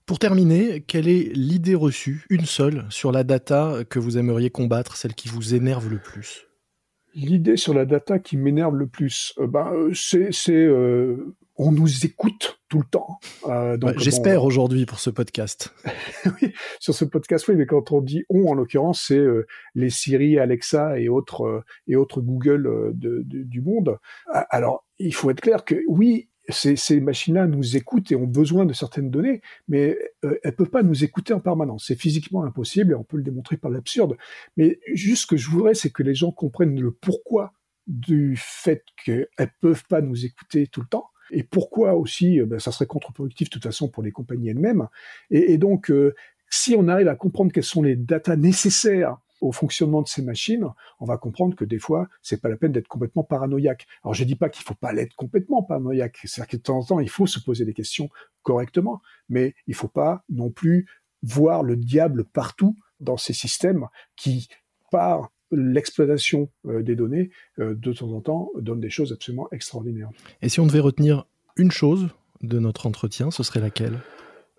Pour 0.05 0.21
terminer, 0.21 0.83
quelle 0.83 1.09
est 1.09 1.33
l'idée 1.35 1.75
reçue, 1.75 2.25
une 2.31 2.45
seule, 2.45 2.87
sur 2.91 3.11
la 3.11 3.25
data 3.25 3.83
que 3.89 3.99
vous 3.99 4.19
aimeriez 4.19 4.51
combattre, 4.51 4.97
celle 4.97 5.15
qui 5.15 5.29
vous 5.29 5.55
énerve 5.55 5.91
le 5.91 5.99
plus? 5.99 6.47
L'idée 7.17 7.57
sur 7.57 7.73
la 7.73 7.87
data 7.87 8.19
qui 8.19 8.37
m'énerve 8.37 8.77
le 8.77 8.87
plus, 8.87 9.33
euh, 9.39 9.47
ben, 9.47 9.73
euh, 9.73 9.91
c'est, 9.95 10.33
c'est 10.33 10.53
euh, 10.53 11.35
on 11.57 11.73
nous 11.73 12.05
écoute 12.05 12.61
tout 12.69 12.81
le 12.81 12.85
temps. 12.85 13.19
Euh, 13.49 13.79
donc, 13.79 13.99
J'espère 13.99 14.45
aujourd'hui 14.45 14.85
pour 14.85 15.01
ce 15.01 15.09
podcast. 15.09 15.75
oui, 16.27 16.53
sur 16.79 16.93
ce 16.93 17.07
podcast, 17.07 17.49
oui, 17.49 17.57
mais 17.57 17.65
quand 17.65 17.91
on 17.91 18.03
dit 18.03 18.25
on, 18.29 18.49
en 18.49 18.53
l'occurrence, 18.53 19.07
c'est 19.09 19.25
les 19.75 19.89
Siri, 19.89 20.39
Alexa 20.39 21.01
et 21.01 21.09
autres 21.09 21.65
et 21.87 21.97
autres 21.97 22.21
Google 22.21 22.93
de, 22.93 23.23
du 23.25 23.63
monde. 23.63 23.97
Alors, 24.51 24.85
il 24.99 25.15
faut 25.15 25.31
être 25.31 25.41
clair 25.41 25.65
que 25.65 25.77
oui, 25.89 26.29
ces, 26.49 26.77
ces 26.77 27.01
machines-là 27.01 27.47
nous 27.47 27.77
écoutent 27.77 28.13
et 28.13 28.17
ont 28.17 28.27
besoin 28.27 28.67
de 28.67 28.73
certaines 28.73 29.11
données, 29.11 29.41
mais 29.69 29.99
euh, 30.25 30.39
elles 30.43 30.55
peuvent 30.55 30.71
pas 30.71 30.83
nous 30.83 31.05
écouter 31.05 31.33
en 31.35 31.41
permanence. 31.41 31.87
C'est 31.87 32.01
physiquement 32.01 32.45
impossible 32.45 32.93
et 32.93 32.95
on 32.95 33.05
peut 33.05 33.17
le 33.17 33.23
démontrer 33.23 33.57
par 33.57 33.71
l'absurde. 33.71 34.17
Mais 34.57 34.79
juste 34.93 35.23
ce 35.23 35.27
que 35.27 35.37
je 35.37 35.51
voudrais, 35.51 35.75
c'est 35.75 35.91
que 35.91 36.03
les 36.03 36.15
gens 36.15 36.33
comprennent 36.33 36.81
le 36.81 36.93
pourquoi 36.93 37.53
du 37.87 38.37
fait 38.37 38.85
qu'elles 39.05 39.29
peuvent 39.61 39.85
pas 39.89 40.01
nous 40.01 40.25
écouter 40.25 40.67
tout 40.67 40.81
le 40.81 40.89
temps 40.89 41.11
et 41.31 41.43
pourquoi 41.43 41.95
aussi 41.95 42.41
euh, 42.41 42.47
ben, 42.47 42.59
ça 42.59 42.73
serait 42.73 42.87
contre-productif 42.87 43.49
de 43.49 43.53
toute 43.53 43.65
façon 43.65 43.89
pour 43.89 44.03
les 44.03 44.13
compagnies 44.13 44.51
elles-mêmes. 44.51 44.89
Et, 45.31 45.53
et, 45.53 45.59
donc, 45.59 45.91
euh, 45.91 46.15
si 46.51 46.75
on 46.77 46.89
arrive 46.89 47.09
à 47.09 47.17
comprendre 47.17 47.53
quelles 47.53 47.65
sont 47.65 47.83
les 47.83 47.97
datas 47.97 48.37
nécessaires 48.37 49.19
au 49.41 49.53
fonctionnement 49.53 50.03
de 50.03 50.09
ces 50.09 50.23
machines, 50.23 50.67
on 51.01 51.05
va 51.05 51.19
comprendre 51.19 51.55
que 51.55 51.65
des 51.65 51.79
fois, 51.79 52.09
c'est 52.23 52.41
pas 52.41 52.49
la 52.49 52.57
peine 52.57 52.73
d'être 52.73 52.89
complètement 52.89 53.25
paranoïaque. 53.25 53.87
Alors, 54.03 54.15
je 54.15 54.25
dis 54.25 54.37
pas 54.37 54.49
qu'il 54.49 54.65
faut 54.65 54.75
pas 54.75 54.93
l'être 54.93 55.15
complètement 55.15 55.63
paranoïaque. 55.63 56.19
C'est-à-dire 56.25 56.51
que 56.51 56.57
de 56.57 56.63
temps 56.63 56.79
en 56.79 56.85
temps, 56.85 57.01
il 57.01 57.11
faut 57.11 57.27
se 57.27 57.39
poser 57.39 57.65
des 57.65 57.75
questions 57.75 58.09
correctement, 58.43 59.03
mais 59.29 59.55
il 59.67 59.75
faut 59.75 59.89
pas 59.89 60.25
non 60.29 60.51
plus 60.51 60.87
voir 61.23 61.63
le 61.63 61.77
diable 61.77 62.25
partout 62.25 62.77
dans 63.01 63.17
ces 63.17 63.33
systèmes 63.33 63.87
qui, 64.17 64.49
par 64.91 65.31
l'exploitation 65.51 66.51
euh, 66.67 66.83
des 66.83 66.97
données, 66.97 67.31
euh, 67.59 67.75
de 67.75 67.93
temps 67.93 68.11
en 68.13 68.21
temps, 68.21 68.51
donnent 68.59 68.81
des 68.81 68.91
choses 68.91 69.13
absolument 69.13 69.49
extraordinaires. 69.53 70.11
Et 70.43 70.49
si 70.49 70.61
on 70.61 70.67
devait 70.67 70.81
retenir 70.81 71.27
une 71.57 71.71
chose 71.71 72.09
de 72.43 72.59
notre 72.59 72.87
entretien, 72.87 73.31
ce 73.31 73.43
serait 73.43 73.61
laquelle? 73.61 74.01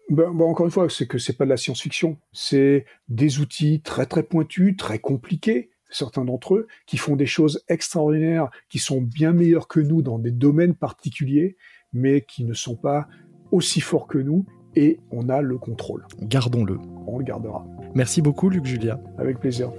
Ben, 0.10 0.32
ben, 0.34 0.46
encore 0.46 0.66
une 0.66 0.72
fois, 0.72 0.90
c'est 0.90 1.08
que 1.08 1.18
c'est 1.18 1.34
pas 1.34 1.46
de 1.46 1.50
la 1.50 1.58
science-fiction. 1.58 2.18
C'est 2.32 2.86
des 3.10 3.40
outils 3.40 3.82
très 3.82 4.06
très 4.06 4.24
pointus, 4.24 4.76
très 4.78 5.00
compliqués, 5.00 5.70
certains 5.90 6.26
d'entre 6.26 6.56
eux, 6.56 6.68
qui 6.86 6.98
font 6.98 7.16
des 7.16 7.26
choses 7.26 7.64
extraordinaires, 7.68 8.50
qui 8.70 8.80
sont 8.80 9.02
bien 9.02 9.34
meilleurs 9.34 9.68
que 9.68 9.80
nous 9.80 10.02
dans 10.02 10.20
des 10.20 10.32
domaines 10.32 10.76
particuliers, 10.76 11.58
mais 11.94 12.22
qui 12.22 12.44
ne 12.44 12.54
sont 12.54 12.76
pas 12.76 13.08
aussi 13.52 13.82
forts 13.82 14.08
que 14.08 14.18
nous, 14.18 14.46
et 14.76 15.00
on 15.12 15.30
a 15.30 15.42
le 15.42 15.58
contrôle. 15.58 16.06
Gardons-le. 16.22 16.78
On 17.08 17.18
le 17.18 17.24
gardera. 17.24 17.66
Merci 17.96 18.22
beaucoup, 18.22 18.50
Luc 18.50 18.66
Julia. 18.66 19.00
Avec 19.18 19.40
plaisir. 19.40 19.72